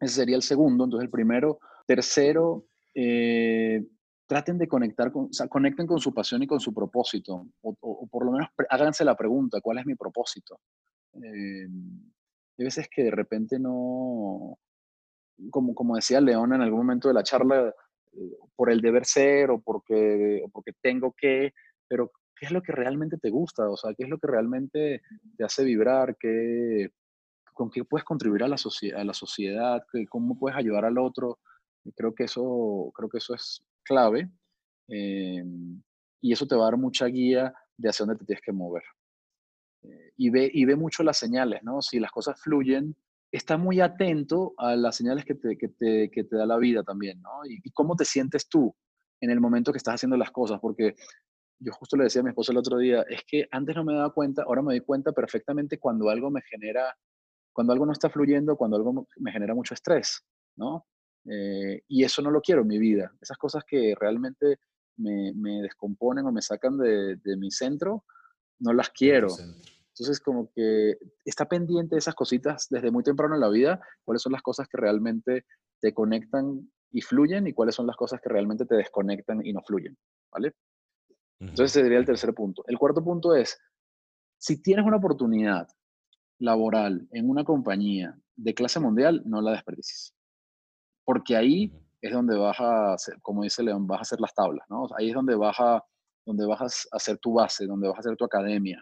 [0.00, 0.84] ese sería el segundo.
[0.84, 1.60] Entonces el primero.
[1.90, 3.84] Tercero, eh,
[4.24, 7.48] traten de conectar con, o sea, conecten con su pasión y con su propósito.
[7.62, 10.60] O, por lo menos háganse la pregunta, ¿cuál es mi propósito?
[11.14, 11.66] Eh,
[12.58, 14.56] hay veces que de repente no,
[15.50, 17.74] como, como decía Leona en algún momento de la charla,
[18.54, 21.54] por el deber ser o porque, porque tengo que,
[21.88, 23.68] pero ¿qué es lo que realmente te gusta?
[23.68, 25.02] O sea, ¿qué es lo que realmente
[25.36, 26.16] te hace vibrar?
[26.16, 26.90] ¿Qué,
[27.52, 28.56] ¿Con qué puedes contribuir a la,
[28.94, 29.82] a la sociedad?
[30.08, 31.40] ¿Cómo puedes ayudar al otro?
[31.94, 34.30] Creo que eso, creo que eso es clave
[34.88, 35.44] eh,
[36.20, 38.82] y eso te va a dar mucha guía de hacia dónde te tienes que mover.
[39.82, 41.80] Eh, y, ve, y ve mucho las señales, ¿no?
[41.80, 42.94] Si las cosas fluyen,
[43.32, 46.82] está muy atento a las señales que te, que te, que te da la vida
[46.82, 47.44] también, ¿no?
[47.46, 48.74] Y, cómo te sientes tú
[49.20, 50.94] en el momento que estás haciendo las cosas, porque
[51.58, 53.94] yo justo le decía a mi esposa el otro día, es que antes no me
[53.94, 56.96] daba cuenta, ahora me doy cuenta perfectamente cuando algo me genera,
[57.52, 60.24] cuando algo no está fluyendo, cuando algo me genera mucho estrés,
[60.56, 60.86] ¿no?
[61.26, 63.12] Eh, y eso no lo quiero en mi vida.
[63.20, 64.58] Esas cosas que realmente
[64.96, 68.04] me, me descomponen o me sacan de, de mi centro,
[68.58, 69.28] no las quiero.
[70.00, 74.22] Entonces, como que está pendiente de esas cositas desde muy temprano en la vida, cuáles
[74.22, 75.44] son las cosas que realmente
[75.80, 79.60] te conectan y fluyen y cuáles son las cosas que realmente te desconectan y no
[79.62, 79.96] fluyen,
[80.30, 80.54] ¿vale?
[81.38, 82.64] Entonces, ese sería el tercer punto.
[82.66, 83.58] El cuarto punto es,
[84.38, 85.68] si tienes una oportunidad
[86.38, 90.14] laboral en una compañía de clase mundial, no la desperdicies.
[91.10, 94.86] Porque ahí es donde vas a, como dice León, vas a hacer las tablas, ¿no?
[94.96, 95.84] Ahí es donde vas a,
[96.24, 98.80] donde vas a hacer tu base, donde vas a hacer tu academia.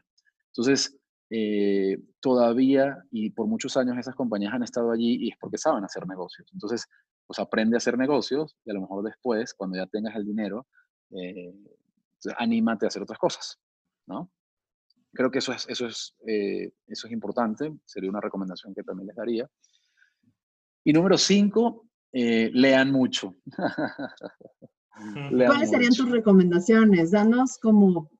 [0.48, 0.94] Entonces,
[1.30, 5.82] eh, todavía y por muchos años esas compañías han estado allí y es porque saben
[5.84, 6.46] hacer negocios.
[6.52, 6.86] Entonces,
[7.26, 10.66] pues aprende a hacer negocios y a lo mejor después, cuando ya tengas el dinero,
[11.12, 11.54] eh,
[12.36, 13.58] anímate a hacer otras cosas,
[14.06, 14.30] ¿no?
[15.14, 19.06] Creo que eso es, eso, es, eh, eso es importante, sería una recomendación que también
[19.06, 19.48] les daría.
[20.84, 23.36] Y número cinco, eh, lean mucho.
[25.30, 27.12] ¿Cuáles serían tus recomendaciones?
[27.12, 28.10] Danos como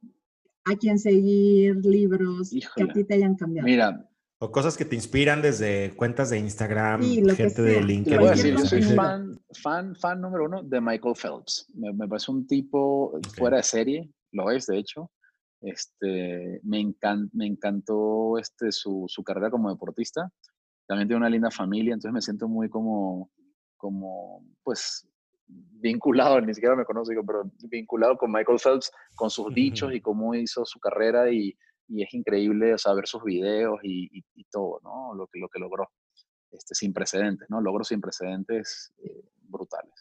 [0.64, 3.66] a quién seguir, libros que a ti te hayan cambiado.
[3.66, 4.05] Mira.
[4.41, 8.20] O cosas que te inspiran desde cuentas de Instagram, gente de LinkedIn.
[8.20, 11.66] Voy a decir, yo soy fan, fan, fan número uno de Michael Phelps.
[11.74, 15.11] Me, me parece un tipo fuera de serie, lo es de hecho.
[15.61, 16.95] Este, me,
[17.32, 20.30] me encantó este, su, su, carrera como deportista.
[20.86, 23.32] También tiene una linda familia, entonces me siento muy como,
[23.79, 25.09] como pues,
[25.47, 30.35] vinculado, ni siquiera me conozco, pero vinculado con Michael Phelps, con sus dichos y cómo
[30.35, 31.57] hizo su carrera y,
[31.89, 35.14] y es increíble saber sus videos y, y, todo, ¿no?
[35.14, 35.89] Lo que, lo que logró,
[36.51, 37.61] este, sin precedentes, ¿no?
[37.61, 39.93] Logros sin precedentes eh, brutales.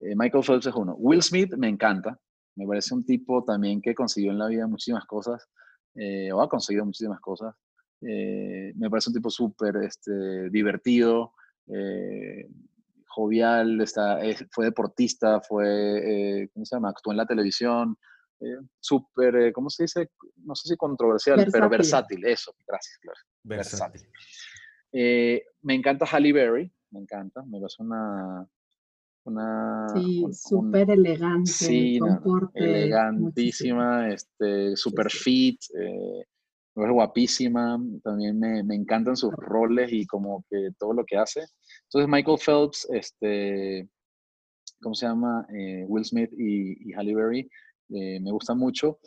[0.00, 0.94] Eh, Michael Phelps es uno.
[0.96, 2.18] Will Smith me encanta,
[2.56, 5.48] me parece un tipo también que consiguió en la vida muchísimas cosas,
[5.94, 7.54] eh, o ha conseguido muchísimas cosas.
[8.00, 11.32] me parece un tipo súper este, divertido,
[13.14, 14.18] jovial, está,
[14.50, 16.90] fue deportista, fue, eh, ¿cómo se llama?
[16.90, 17.96] Actuó en la televisión,
[18.40, 20.10] eh, súper, eh, ¿cómo se dice?
[20.44, 23.18] No sé si controversial, pero versátil, eso, gracias, claro.
[23.44, 24.02] Versátil.
[24.92, 28.46] me encanta Halle Berry, me encanta, me parece una...
[29.24, 31.98] una sí, súper elegante, sí,
[32.54, 35.60] elegantísima, este, súper fit,
[36.76, 41.46] es guapísima, también me, me, encantan sus roles y como que todo lo que hace.
[41.94, 43.88] Entonces Michael Phelps, este,
[44.82, 45.46] ¿cómo se llama?
[45.54, 47.48] Eh, Will Smith y, y Halle Berry,
[47.90, 48.98] eh, me gusta mucho.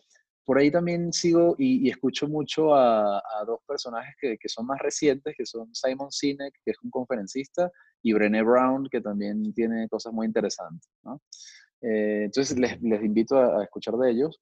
[0.45, 5.45] Por ahí también sigo y, escucho mucho a, dos personajes que, son más recientes, que
[5.45, 7.69] son Simon Sinek, que es un conferencista,
[8.01, 10.89] y Brené Brown, que también tiene cosas muy interesantes.
[11.81, 14.39] Eh, entonces les, invito a, escuchar de ellos.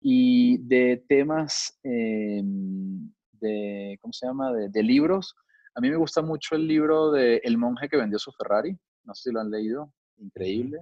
[0.00, 4.52] Y de temas em, de, ¿cómo se llama?
[4.52, 5.34] De, libros.
[5.78, 8.76] A mí me gusta mucho el libro de El monje que vendió su Ferrari.
[9.04, 9.92] No sé si lo han leído.
[10.16, 10.80] Increíble.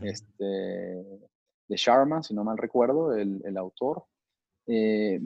[0.00, 0.46] este,
[1.68, 4.06] de Sharma, si no mal recuerdo, el, el autor.
[4.66, 5.20] Eh,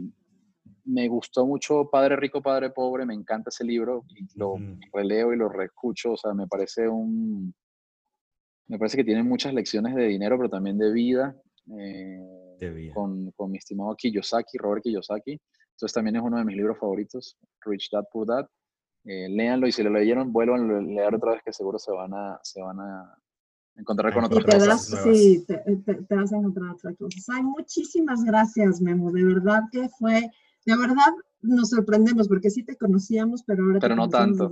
[0.87, 3.07] me gustó mucho Padre Rico, Padre Pobre.
[3.07, 4.07] Me encanta ese libro.
[4.09, 4.57] Y lo
[4.93, 6.15] releo y lo reescucho.
[6.15, 7.55] O sea, me parece un...
[8.67, 11.41] Me parece que tiene muchas lecciones de dinero, pero también de vida.
[11.79, 15.41] Eh, con, con, mi estimado Kiyosaki, Robert Kiyosaki.
[15.75, 18.49] Entonces también es uno de mis libros favoritos, Rich Dad Poor Dad.
[19.09, 22.13] Eh, léanlo y si lo leyeron, vuelvan a leer otra vez que seguro se van
[22.13, 23.17] a, se van a
[23.77, 25.03] encontrar con otras cosas.
[25.05, 27.25] sí, te, te, vas a encontrar otras cosas.
[27.29, 29.13] Ay, muchísimas gracias, Memo.
[29.13, 30.29] De verdad que fue,
[30.65, 31.13] de verdad,
[31.47, 34.51] nos sorprendemos porque sí te conocíamos, pero ahora pero no tanto.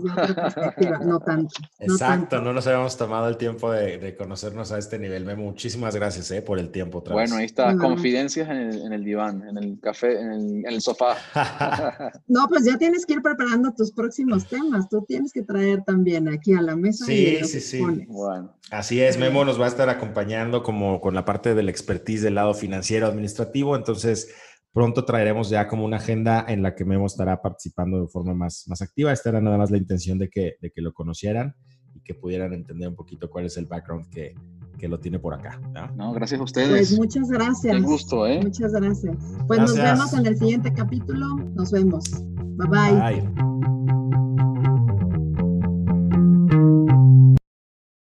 [1.04, 1.54] no tanto.
[1.78, 5.24] Exacto, no, nos habíamos tomado el tiempo de, conocernos a este nivel.
[5.36, 6.98] Muchísimas gracias eh, por el tiempo.
[6.98, 10.64] Otra bueno, ahí está, confidencias en el, en el, diván, en el café, en el,
[10.66, 11.16] en el sofá.
[12.28, 14.88] no, pues ya tienes que ir preparando tus próximos temas.
[14.88, 17.04] Tú tienes que traer también aquí a la mesa.
[17.04, 17.82] Sí, sí, sí.
[18.08, 18.54] Bueno.
[18.70, 22.36] Así es, Memo nos va a estar acompañando como con la parte del expertise del
[22.36, 23.76] lado financiero administrativo.
[23.76, 24.30] Entonces,
[24.74, 28.64] Pronto traeremos ya como una agenda en la que Memo estará participando de forma más,
[28.66, 29.12] más activa.
[29.12, 31.54] Esta era nada más la intención de que, de que lo conocieran
[31.94, 34.34] y que pudieran entender un poquito cuál es el background que,
[34.76, 35.60] que lo tiene por acá.
[35.94, 36.12] ¿no?
[36.12, 36.70] gracias a ustedes.
[36.70, 37.76] Pues muchas gracias.
[37.76, 38.40] Un gusto, ¿eh?
[38.42, 39.16] Muchas gracias.
[39.46, 41.36] Pues nos vemos en el siguiente capítulo.
[41.54, 42.04] Nos vemos.
[42.56, 43.22] bye.
[43.22, 44.53] bye.